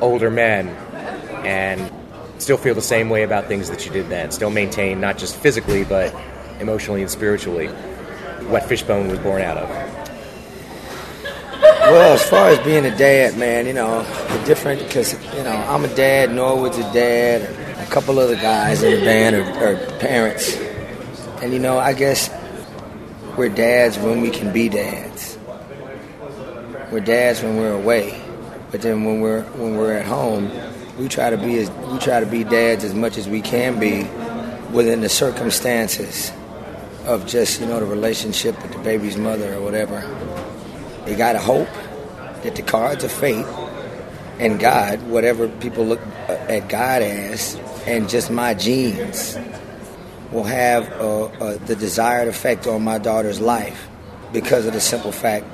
older 0.01 0.31
men, 0.31 0.69
and 1.45 1.91
still 2.39 2.57
feel 2.57 2.75
the 2.75 2.83
same 2.83 3.09
way 3.11 3.23
about 3.23 3.47
things 3.47 3.71
that 3.71 3.87
you 3.87 3.93
did 3.93 4.09
then? 4.09 4.31
Still 4.31 4.51
maintain, 4.51 5.01
not 5.01 5.19
just 5.19 5.37
physically, 5.37 5.85
but 5.85 6.15
emotionally 6.61 7.03
and 7.03 7.11
spiritually, 7.11 7.69
what 8.49 8.65
Fishbone 8.65 9.09
was 9.09 9.19
born 9.19 9.43
out 9.43 9.59
of? 9.59 9.69
Well, 11.61 12.15
as 12.15 12.29
far 12.29 12.49
as 12.49 12.59
being 12.61 12.85
a 12.85 12.97
dad, 12.97 13.39
man, 13.39 13.67
you 13.67 13.73
know, 13.73 14.03
the 14.03 14.45
different 14.45 14.81
because 14.83 15.13
you 15.37 15.43
know 15.45 15.53
I'm 15.53 15.85
a 15.85 15.95
dad, 15.95 16.33
Norwood's 16.33 16.79
a 16.79 16.93
dad, 16.93 17.43
a 17.79 17.89
couple 17.91 18.19
other 18.19 18.35
guys 18.35 18.83
in 18.83 18.99
the 18.99 19.05
band 19.05 19.37
are, 19.37 19.43
are 19.65 19.99
parents, 19.99 20.57
and 21.43 21.53
you 21.53 21.61
know, 21.61 21.79
I 21.79 21.93
guess 21.93 22.29
we're 23.37 23.51
dads 23.51 23.99
when 23.99 24.21
we 24.21 24.31
can 24.31 24.53
be 24.53 24.69
dads. 24.69 25.39
We're 26.91 27.01
dads 27.01 27.43
when 27.43 27.57
we're 27.57 27.75
away, 27.75 28.21
but 28.73 28.83
then 28.83 29.05
when 29.05 29.21
we're 29.21 29.43
when 29.43 29.77
we're 29.77 29.93
at 29.93 30.07
home, 30.07 30.51
we 30.99 31.09
try 31.09 31.31
to 31.31 31.37
be 31.37 31.59
as 31.59 31.71
we 31.71 31.99
try 31.99 32.21
to 32.21 32.27
be 32.27 32.45
dads 32.45 32.85
as 32.85 32.95
much 32.95 33.19
as 33.19 33.29
we 33.29 33.41
can 33.41 33.79
be 33.79 34.05
within 34.73 35.01
the 35.01 35.09
circumstances 35.09 36.33
of 37.05 37.27
just 37.27 37.61
you 37.61 37.67
know 37.67 37.81
the 37.81 37.87
relationship 37.87 38.61
with 38.63 38.73
the 38.73 38.79
baby's 38.79 39.17
mother 39.17 39.55
or 39.55 39.61
whatever. 39.61 40.01
You 41.07 41.17
gotta 41.17 41.39
hope 41.39 41.69
that 42.43 42.57
the 42.57 42.63
cards 42.63 43.05
of 43.05 43.13
fate 43.13 43.47
and 44.39 44.61
God, 44.61 45.03
whatever 45.03 45.49
people 45.49 45.85
look 45.85 46.01
at 46.29 46.69
God 46.69 47.03
as, 47.03 47.55
and 47.87 48.09
just 48.09 48.31
my 48.31 48.55
genes 48.55 49.39
will 50.31 50.45
have 50.45 50.91
uh, 51.01 51.25
uh, 51.25 51.59
the 51.67 51.77
desired 51.77 52.29
effect 52.29 52.67
on 52.67 52.83
my 52.83 52.99
daughter's 52.99 53.41
life 53.41 53.89
because 54.33 54.67
of 54.67 54.73
the 54.73 54.81
simple 54.81 55.13
fact 55.13 55.47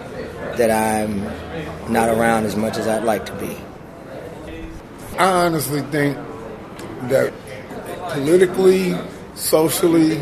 that 0.56 0.70
I'm 0.70 1.22
not 1.92 2.08
around 2.08 2.46
as 2.46 2.56
much 2.56 2.76
as 2.76 2.88
I'd 2.88 3.04
like 3.04 3.26
to 3.26 3.34
be. 3.34 3.56
I 5.18 5.46
honestly 5.46 5.82
think 5.82 6.16
that 7.08 7.32
politically, 8.10 8.96
socially, 9.34 10.16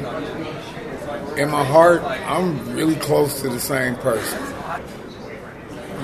in 1.41 1.51
my 1.51 1.65
heart, 1.65 2.03
I'm 2.03 2.75
really 2.75 2.97
close 2.97 3.41
to 3.43 3.49
the 3.49 3.61
same 3.61 3.97
person 3.97 4.51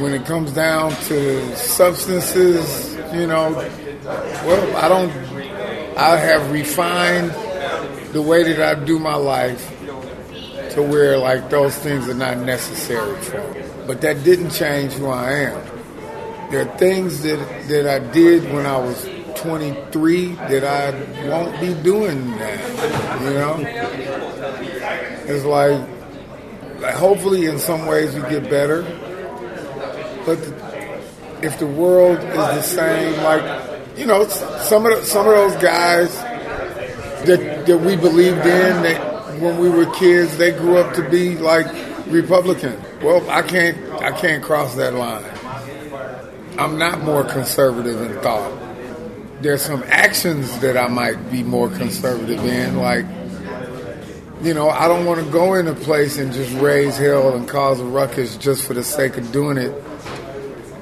when 0.00 0.12
it 0.12 0.26
comes 0.26 0.52
down 0.52 0.90
to 0.92 1.56
substances, 1.56 2.94
you 3.14 3.26
know, 3.26 3.50
well, 4.04 4.76
I 4.76 4.88
don't, 4.88 5.10
I 5.96 6.16
have 6.18 6.50
refined 6.52 7.30
the 8.12 8.20
way 8.20 8.42
that 8.42 8.60
I 8.60 8.84
do 8.84 8.98
my 8.98 9.14
life 9.14 9.70
to 10.72 10.82
where 10.82 11.16
like 11.16 11.48
those 11.48 11.74
things 11.76 12.08
are 12.08 12.14
not 12.14 12.36
necessary 12.38 13.16
for 13.22 13.54
me. 13.54 13.62
But 13.86 14.02
that 14.02 14.22
didn't 14.22 14.50
change 14.50 14.92
who 14.92 15.06
I 15.06 15.32
am. 15.32 15.65
There 16.50 16.68
are 16.68 16.78
things 16.78 17.22
that, 17.22 17.38
that 17.68 17.86
I 17.88 17.98
did 18.12 18.52
when 18.52 18.66
I 18.66 18.78
was 18.78 19.08
23 19.36 20.32
that 20.32 20.64
I 20.64 21.28
won't 21.28 21.60
be 21.60 21.74
doing 21.82 22.30
now, 22.30 23.20
you 23.22 23.30
know? 23.30 23.56
It's 25.28 25.44
like, 25.44 25.88
like 26.80 26.94
hopefully 26.94 27.46
in 27.46 27.58
some 27.58 27.86
ways 27.86 28.14
we 28.14 28.20
get 28.22 28.48
better 28.48 28.82
but 30.26 30.40
if 31.40 31.56
the 31.60 31.68
world 31.68 32.18
is 32.18 32.34
the 32.34 32.62
same, 32.62 33.22
like 33.22 33.96
you 33.96 34.04
know, 34.04 34.26
some 34.26 34.84
of 34.84 34.98
the, 34.98 35.04
some 35.04 35.26
of 35.26 35.32
those 35.32 35.54
guys 35.62 36.12
that 37.24 37.64
that 37.66 37.78
we 37.78 37.94
believed 37.94 38.38
in 38.38 38.82
that 38.82 39.40
when 39.40 39.56
we 39.58 39.70
were 39.70 39.86
kids, 39.94 40.36
they 40.36 40.50
grew 40.50 40.78
up 40.78 40.94
to 40.96 41.08
be 41.08 41.36
like 41.36 41.66
Republican. 42.08 42.82
Well, 43.00 43.30
I 43.30 43.42
can't 43.42 43.78
I 44.02 44.10
can't 44.10 44.42
cross 44.42 44.74
that 44.74 44.94
line. 44.94 45.22
I'm 46.58 46.78
not 46.78 47.02
more 47.02 47.24
conservative 47.24 48.00
in 48.00 48.20
thought. 48.20 48.52
There's 49.42 49.62
some 49.62 49.82
actions 49.86 50.58
that 50.60 50.76
I 50.76 50.88
might 50.88 51.30
be 51.30 51.42
more 51.42 51.68
conservative 51.68 52.44
in, 52.44 52.78
like 52.78 53.06
you 54.42 54.52
know, 54.52 54.68
I 54.68 54.86
don't 54.86 55.06
want 55.06 55.24
to 55.24 55.30
go 55.32 55.54
in 55.54 55.66
a 55.66 55.74
place 55.74 56.18
and 56.18 56.32
just 56.32 56.52
raise 56.60 56.98
hell 56.98 57.34
and 57.34 57.48
cause 57.48 57.80
a 57.80 57.84
ruckus 57.84 58.36
just 58.36 58.66
for 58.66 58.74
the 58.74 58.84
sake 58.84 59.16
of 59.16 59.32
doing 59.32 59.56
it 59.56 59.72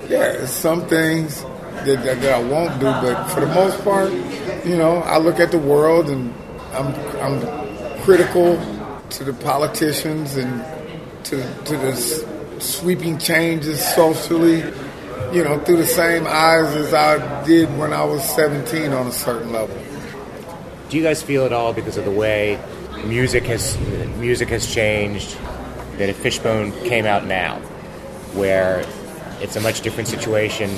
yeah, 0.09 0.45
some 0.47 0.87
things 0.87 1.43
that, 1.43 2.03
that, 2.05 2.21
that, 2.21 2.35
I 2.35 2.43
won't 2.43 2.79
do, 2.79 2.87
but 2.87 3.27
for 3.29 3.41
the 3.41 3.47
most 3.47 3.83
part, 3.83 4.13
you 4.65 4.77
know, 4.77 4.99
I 4.99 5.19
look 5.19 5.41
at 5.41 5.51
the 5.51 5.59
world 5.59 6.11
and 6.11 6.33
I'm 6.73 6.95
I'm 7.21 8.01
critical 8.03 8.59
to 9.11 9.25
the 9.25 9.33
politicians 9.33 10.37
and 10.37 10.65
to 11.25 11.37
to 11.65 11.77
the 11.77 12.59
sweeping 12.59 13.19
changes 13.19 13.85
socially, 13.95 14.63
you 15.33 15.43
know, 15.43 15.59
through 15.61 15.79
the 15.79 15.87
same 15.87 16.27
eyes 16.27 16.75
as 16.75 16.95
I 16.95 17.45
did 17.45 17.69
when 17.79 17.93
I 17.93 18.05
was 18.05 18.23
17 18.35 18.93
on 18.93 19.07
a 19.07 19.13
certain 19.13 19.53
level. 19.53 19.77
Do 20.89 20.97
you 20.97 21.03
guys 21.03 21.23
feel 21.23 21.45
at 21.45 21.53
all 21.53 21.73
because 21.73 21.97
of 21.97 22.05
the 22.05 22.11
way 22.11 22.59
music 23.05 23.45
has 23.45 23.79
music 24.19 24.49
has 24.49 24.73
changed 24.73 25.37
that 25.99 26.09
if 26.09 26.17
Fishbone 26.17 26.73
came 26.85 27.07
out 27.07 27.25
now, 27.25 27.59
where 28.35 28.85
it's 29.41 29.57
a 29.57 29.61
much 29.61 29.81
different 29.81 30.09
situation, 30.09 30.77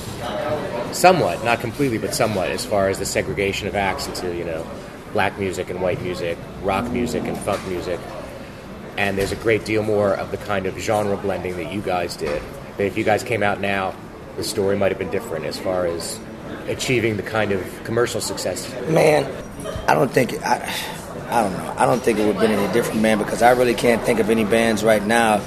somewhat, 0.92 1.42
not 1.44 1.60
completely, 1.60 1.98
but 1.98 2.14
somewhat, 2.14 2.50
as 2.50 2.64
far 2.64 2.88
as 2.88 2.98
the 2.98 3.06
segregation 3.06 3.68
of 3.68 3.74
acts 3.74 4.06
into, 4.06 4.34
you 4.34 4.44
know, 4.44 4.66
black 5.12 5.38
music 5.38 5.70
and 5.70 5.80
white 5.80 6.00
music, 6.02 6.36
rock 6.62 6.90
music 6.90 7.24
and 7.24 7.36
funk 7.38 7.66
music. 7.68 8.00
And 8.98 9.16
there's 9.16 9.32
a 9.32 9.36
great 9.36 9.64
deal 9.64 9.82
more 9.82 10.14
of 10.14 10.30
the 10.30 10.38
kind 10.38 10.66
of 10.66 10.78
genre 10.78 11.16
blending 11.16 11.56
that 11.56 11.72
you 11.72 11.80
guys 11.80 12.16
did. 12.16 12.42
That 12.76 12.84
if 12.84 12.96
you 12.96 13.04
guys 13.04 13.22
came 13.22 13.42
out 13.42 13.60
now, 13.60 13.94
the 14.36 14.44
story 14.44 14.76
might 14.76 14.92
have 14.92 14.98
been 14.98 15.10
different 15.10 15.44
as 15.44 15.58
far 15.58 15.86
as 15.86 16.18
achieving 16.68 17.16
the 17.16 17.22
kind 17.22 17.52
of 17.52 17.84
commercial 17.84 18.20
success. 18.20 18.70
Man, 18.88 19.24
I 19.88 19.94
don't 19.94 20.10
think 20.10 20.34
I, 20.44 20.72
I 21.28 21.42
don't 21.42 21.52
know. 21.52 21.74
I 21.76 21.86
don't 21.86 22.02
think 22.02 22.18
it 22.18 22.26
would 22.26 22.36
have 22.36 22.42
been 22.42 22.52
any 22.52 22.72
different, 22.72 23.00
man, 23.00 23.18
because 23.18 23.42
I 23.42 23.50
really 23.50 23.74
can't 23.74 24.02
think 24.02 24.20
of 24.20 24.30
any 24.30 24.44
bands 24.44 24.84
right 24.84 25.04
now 25.04 25.38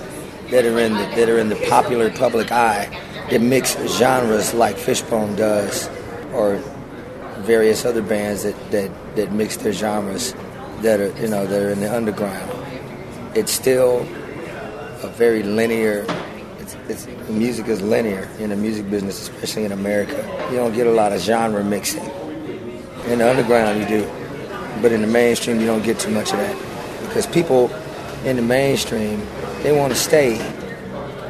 that 0.49 0.65
are 0.65 0.79
in 0.79 0.93
the, 0.93 1.05
that 1.15 1.29
are 1.29 1.39
in 1.39 1.49
the 1.49 1.67
popular 1.69 2.09
public 2.09 2.51
eye 2.51 2.89
that 3.29 3.41
mix 3.41 3.77
genres 3.97 4.53
like 4.53 4.75
Fishbone 4.77 5.35
does, 5.35 5.87
or 6.33 6.57
various 7.39 7.85
other 7.85 8.01
bands 8.01 8.43
that, 8.43 8.71
that, 8.71 9.15
that 9.15 9.31
mix 9.31 9.57
their 9.57 9.73
genres 9.73 10.33
that 10.81 10.99
are 10.99 11.15
you 11.21 11.27
know 11.27 11.45
that 11.45 11.61
are 11.61 11.69
in 11.69 11.79
the 11.79 11.93
underground. 11.93 12.51
It's 13.35 13.51
still 13.51 13.99
a 15.01 15.11
very 15.15 15.43
linear. 15.43 16.05
It's, 16.87 17.05
it's 17.07 17.29
music 17.29 17.67
is 17.67 17.81
linear 17.81 18.29
in 18.39 18.49
the 18.49 18.55
music 18.55 18.89
business, 18.89 19.21
especially 19.21 19.65
in 19.65 19.71
America. 19.71 20.17
You 20.51 20.57
don't 20.57 20.73
get 20.73 20.87
a 20.87 20.91
lot 20.91 21.13
of 21.13 21.21
genre 21.21 21.63
mixing. 21.63 22.03
In 23.07 23.19
the 23.19 23.29
underground, 23.29 23.79
you 23.79 23.87
do, 23.87 24.11
but 24.81 24.91
in 24.91 25.01
the 25.01 25.07
mainstream, 25.07 25.59
you 25.59 25.65
don't 25.65 25.83
get 25.83 25.99
too 25.99 26.11
much 26.11 26.31
of 26.31 26.37
that 26.37 26.55
because 27.07 27.25
people 27.25 27.71
in 28.25 28.35
the 28.35 28.41
mainstream 28.41 29.25
they 29.63 29.71
want 29.71 29.91
to 29.93 29.99
stay. 29.99 30.37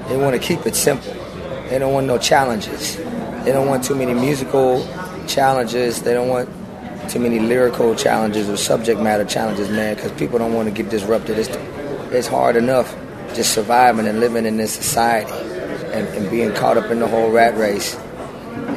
They 0.08 0.18
want 0.18 0.40
to 0.40 0.46
keep 0.46 0.66
it 0.66 0.76
simple. 0.76 1.14
They 1.70 1.80
don't 1.80 1.94
want 1.94 2.08
no 2.08 2.18
challenges. 2.18 2.98
They 2.98 3.52
don't 3.52 3.68
want 3.68 3.84
too 3.84 3.96
many 3.96 4.14
musical 4.14 4.86
challenges. 5.28 6.02
They 6.02 6.14
don't 6.14 6.28
want 6.28 6.50
too 7.10 7.20
many 7.20 7.40
lyrical 7.40 7.96
challenges 7.96 8.50
or 8.50 8.58
subject 8.58 9.00
matter 9.00 9.26
challenges, 9.26 9.70
man, 9.70 9.96
because 9.96 10.12
people 10.14 10.40
don't 10.40 10.54
want 10.54 10.68
to 10.68 10.74
get 10.74 10.90
disrupted. 10.90 11.38
It's, 11.40 11.50
it's 12.12 12.28
hard 12.28 12.56
enough 12.56 12.96
just 13.36 13.54
surviving 13.54 14.08
and 14.08 14.20
living 14.20 14.46
in 14.46 14.58
this 14.58 14.74
society 14.74 15.32
and, 15.32 16.08
and 16.10 16.30
being 16.30 16.54
caught 16.54 16.78
up 16.78 16.92
in 16.92 17.00
the 17.00 17.08
whole 17.08 17.32
rat 17.32 17.58
race. 17.58 17.98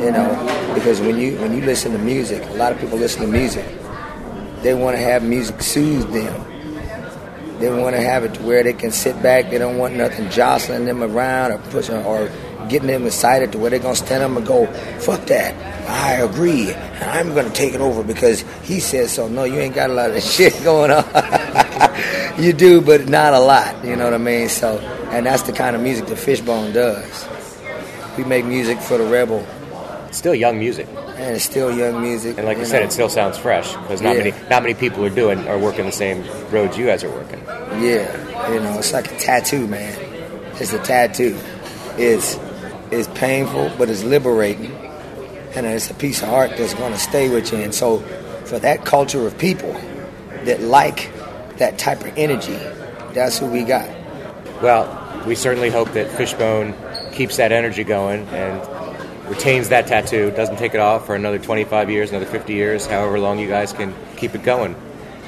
You 0.01 0.11
know, 0.11 0.73
because 0.75 1.01
when 1.01 1.19
you 1.19 1.37
when 1.38 1.55
you 1.55 1.65
listen 1.65 1.93
to 1.93 1.99
music, 1.99 2.43
a 2.51 2.55
lot 2.55 2.73
of 2.73 2.79
people 2.79 2.99
listen 2.99 3.23
to 3.23 3.29
music. 3.29 3.67
They 4.62 4.75
want 4.75 4.97
to 4.97 5.03
have 5.03 5.23
music 5.23 5.61
soothe 5.62 6.12
them 6.12 6.53
they 7.62 7.71
want 7.71 7.95
to 7.95 8.03
have 8.03 8.25
it 8.25 8.35
to 8.35 8.43
where 8.43 8.65
they 8.65 8.73
can 8.73 8.91
sit 8.91 9.23
back. 9.23 9.51
They 9.51 9.59
don't 9.59 9.79
want 9.79 9.95
nothing 9.95 10.29
jostling 10.31 10.85
them 10.85 11.01
around 11.01 11.53
or 11.53 11.59
pushing 11.71 11.95
or 11.95 12.29
getting 12.69 12.88
them 12.88 13.07
excited 13.07 13.53
to 13.53 13.59
where 13.59 13.71
they're 13.71 13.79
going 13.79 13.95
to 13.95 14.05
stand 14.05 14.25
up 14.25 14.37
and 14.37 14.45
go, 14.45 14.67
fuck 14.99 15.25
that. 15.27 15.55
I 15.88 16.15
agree. 16.15 16.75
I'm 16.75 17.35
going 17.35 17.47
to 17.47 17.53
take 17.53 17.73
it 17.73 17.81
over 17.81 18.03
because 18.03 18.41
he 18.65 18.81
says 18.81 19.12
so. 19.12 19.29
No, 19.29 19.45
you 19.45 19.61
ain't 19.61 19.77
got 19.77 19.91
a 19.91 19.93
lot 19.93 20.11
of 20.11 20.21
shit 20.23 20.53
going 20.65 20.91
on. 20.91 21.05
You 22.38 22.53
do, 22.53 22.81
but 22.81 23.09
not 23.09 23.35
a 23.35 23.40
lot. 23.40 23.85
You 23.85 23.97
know 23.97 24.05
what 24.05 24.14
I 24.14 24.18
mean? 24.18 24.49
So, 24.49 24.79
and 25.11 25.27
that's 25.27 25.42
the 25.42 25.53
kind 25.53 25.77
of 25.77 25.83
music 25.83 26.07
the 26.07 26.16
Fishbone 26.16 26.73
does. 26.73 27.29
We 28.16 28.25
make 28.25 28.45
music 28.45 28.81
for 28.81 28.99
the 28.99 29.07
rebel. 29.07 29.47
Still 30.11 30.35
young 30.35 30.59
music 30.59 30.87
and 31.23 31.37
it's 31.37 31.45
still 31.45 31.75
young 31.77 32.03
music. 32.03 32.37
And 32.37 32.47
like 32.47 32.57
you, 32.57 32.62
you 32.62 32.68
said, 32.68 32.81
know. 32.81 32.87
it 32.87 32.92
still 32.92 33.09
sounds 33.09 33.38
fresh 33.38 33.73
because 33.73 34.01
not 34.01 34.16
yeah. 34.16 34.25
many 34.25 34.49
not 34.49 34.62
many 34.62 34.75
people 34.75 35.05
are 35.05 35.11
doing 35.11 35.47
are 35.49 35.59
working 35.59 35.87
the 35.87 35.92
same 35.92 36.25
roads 36.51 36.77
you 36.77 36.87
guys 36.87 37.05
are 37.05 37.11
working. 37.11 37.40
Yeah, 37.81 38.53
you 38.53 38.61
know, 38.61 38.79
it's 38.79 38.92
like 38.92 39.11
a 39.11 39.18
tattoo, 39.18 39.66
man. 39.66 39.97
It's 40.55 40.73
a 40.73 40.79
tattoo. 40.79 41.38
It's 41.97 42.38
it's 42.90 43.09
painful, 43.18 43.73
but 43.79 43.88
it's 43.88 44.03
liberating, 44.03 44.73
and 45.55 45.66
it's 45.66 45.90
a 45.90 45.95
piece 45.95 46.23
of 46.23 46.31
art 46.31 46.57
that's 46.57 46.75
going 46.75 46.92
to 46.92 46.99
stay 46.99 47.29
with 47.29 47.53
you. 47.53 47.59
And 47.59 47.75
so, 47.75 47.99
for 48.45 48.59
that 48.59 48.85
culture 48.85 49.27
of 49.27 49.38
people 49.38 49.73
that 50.45 50.61
like 50.61 51.11
that 51.59 51.79
type 51.79 52.01
of 52.01 52.17
energy, 52.17 52.59
that's 53.12 53.38
who 53.38 53.47
we 53.47 53.65
got. 53.65 53.88
Well, 54.62 55.25
we 55.27 55.35
certainly 55.35 55.71
hope 55.71 55.93
that 55.93 56.11
Fishbone 56.11 56.75
keeps 57.12 57.37
that 57.37 57.53
energy 57.53 57.85
going 57.85 58.27
and 58.29 59.29
retains 59.29 59.69
that 59.71 59.87
tattoo, 59.87 60.31
doesn't 60.33 60.57
take 60.57 60.75
it 60.75 60.81
off 60.81 61.07
for 61.07 61.15
another 61.15 61.38
25 61.38 61.91
years, 61.91 62.11
another 62.11 62.27
50 62.27 62.53
years, 62.53 62.87
however 62.87 63.19
long 63.19 63.38
you 63.38 63.49
guys 63.49 63.73
can 63.73 63.95
keep 64.17 64.35
it 64.35 64.43
going. 64.43 64.75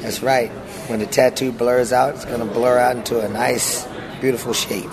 That's 0.00 0.22
right. 0.22 0.50
When 0.88 0.98
the 0.98 1.06
tattoo 1.06 1.52
blurs 1.52 1.92
out, 1.92 2.14
it's 2.14 2.24
going 2.24 2.40
to 2.40 2.52
blur 2.52 2.78
out 2.78 2.96
into 2.96 3.20
a 3.20 3.28
nice, 3.28 3.86
beautiful 4.20 4.52
shape. 4.52 4.90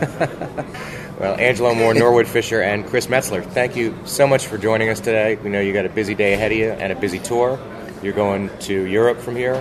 Well, 1.18 1.34
Angelo 1.40 1.74
Moore, 1.74 1.94
Norwood 1.94 2.28
Fisher, 2.28 2.60
and 2.60 2.86
Chris 2.86 3.06
Metzler, 3.06 3.42
thank 3.42 3.74
you 3.74 3.98
so 4.04 4.26
much 4.26 4.46
for 4.46 4.58
joining 4.58 4.90
us 4.90 5.00
today. 5.00 5.36
We 5.36 5.48
know 5.48 5.60
you 5.60 5.72
got 5.72 5.86
a 5.86 5.88
busy 5.88 6.14
day 6.14 6.34
ahead 6.34 6.52
of 6.52 6.58
you 6.58 6.68
and 6.72 6.92
a 6.92 6.94
busy 6.94 7.18
tour. 7.18 7.58
You're 8.02 8.12
going 8.12 8.50
to 8.60 8.82
Europe 8.84 9.18
from 9.20 9.34
here. 9.34 9.54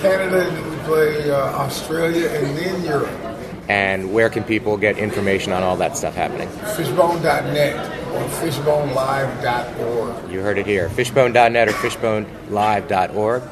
Canada, 0.00 0.48
and 0.48 0.56
then 0.56 0.70
we 0.70 0.76
play 0.84 1.30
uh, 1.30 1.36
Australia, 1.36 2.28
and 2.28 2.56
then 2.56 2.84
Europe. 2.84 3.10
And 3.68 4.12
where 4.12 4.28
can 4.28 4.42
people 4.42 4.76
get 4.76 4.98
information 4.98 5.52
on 5.52 5.62
all 5.62 5.76
that 5.76 5.96
stuff 5.96 6.16
happening? 6.16 6.48
Fishbone.net 6.76 7.76
or 8.12 8.28
fishbonelive.org. 8.28 10.32
You 10.32 10.40
heard 10.40 10.58
it 10.58 10.66
here 10.66 10.88
fishbone.net 10.88 11.68
or 11.68 11.72
fishbonelive.org. 11.72 13.42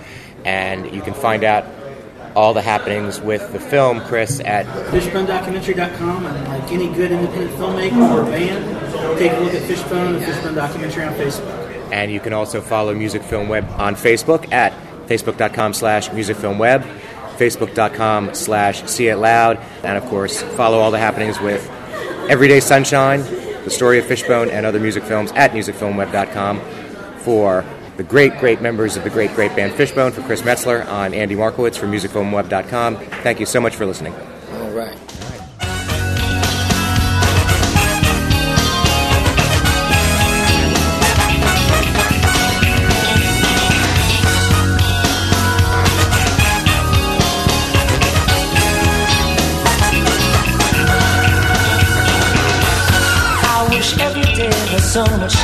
And 0.45 0.93
you 0.93 1.03
can 1.03 1.15
find 1.15 1.45
out 1.45 1.65
all 2.35 2.53
the 2.53 2.63
happenings 2.63 3.21
with 3.21 3.53
the 3.53 3.61
film, 3.61 4.01
Chris, 4.01 4.41
at 4.41 4.67
fishbonedocumentary.com. 4.91 6.27
And 6.27 6.49
like 6.49 6.73
any 6.73 6.93
good 6.93 7.13
independent 7.13 7.53
filmmaker 7.53 8.17
or 8.17 8.25
band, 8.25 9.19
take 9.19 9.33
a 9.33 9.39
look 9.39 9.55
at 9.55 9.63
Fishbone 9.63 10.17
and 10.17 10.25
Fishbone 10.25 10.55
Documentary 10.55 11.05
on 11.05 11.15
Facebook. 11.15 11.93
And 11.93 12.11
you 12.11 12.21
can 12.21 12.33
also 12.33 12.61
follow 12.61 12.95
Music 12.95 13.23
Film 13.23 13.49
Web 13.49 13.69
on 13.79 13.95
Facebook 13.95 14.53
at 14.53 14.73
facebook.com 15.09 15.75
slash 15.75 16.11
musicfilmweb, 16.11 16.83
facebook.com 17.37 18.35
slash 18.35 18.85
see 18.85 19.09
it 19.09 19.17
loud, 19.17 19.59
and 19.83 19.97
of 19.97 20.05
course, 20.05 20.43
follow 20.43 20.79
all 20.79 20.91
the 20.91 20.99
happenings 20.99 21.41
with 21.41 21.69
Everyday 22.29 22.61
Sunshine, 22.61 23.21
the 23.65 23.71
story 23.71 23.99
of 23.99 24.07
Fishbone, 24.07 24.51
and 24.51 24.67
other 24.67 24.81
music 24.81 25.03
films 25.03 25.33
at 25.33 25.53
musicfilmweb.com 25.53 26.61
for 27.21 27.65
the 27.97 28.05
great, 28.05 28.39
great 28.39 28.61
members 28.61 28.97
of 28.97 29.05
the 29.05 29.11
great, 29.11 29.35
great 29.35 29.55
band 29.57 29.75
Fishbone. 29.75 30.13
For 30.13 30.23
Chris 30.23 30.43
Metzler, 30.43 30.87
I'm 30.87 31.13
Andy 31.13 31.35
Markowitz 31.35 31.77
from 31.77 31.91
musicfilmweb.com. 31.91 32.97
Thank 32.97 33.41
you 33.41 33.47
so 33.47 33.61
much 33.61 33.77
for 33.77 33.87
listening. 33.87 34.15
All 34.53 34.71
right. 34.71 35.08
Day 54.95 55.05
the 55.21 55.38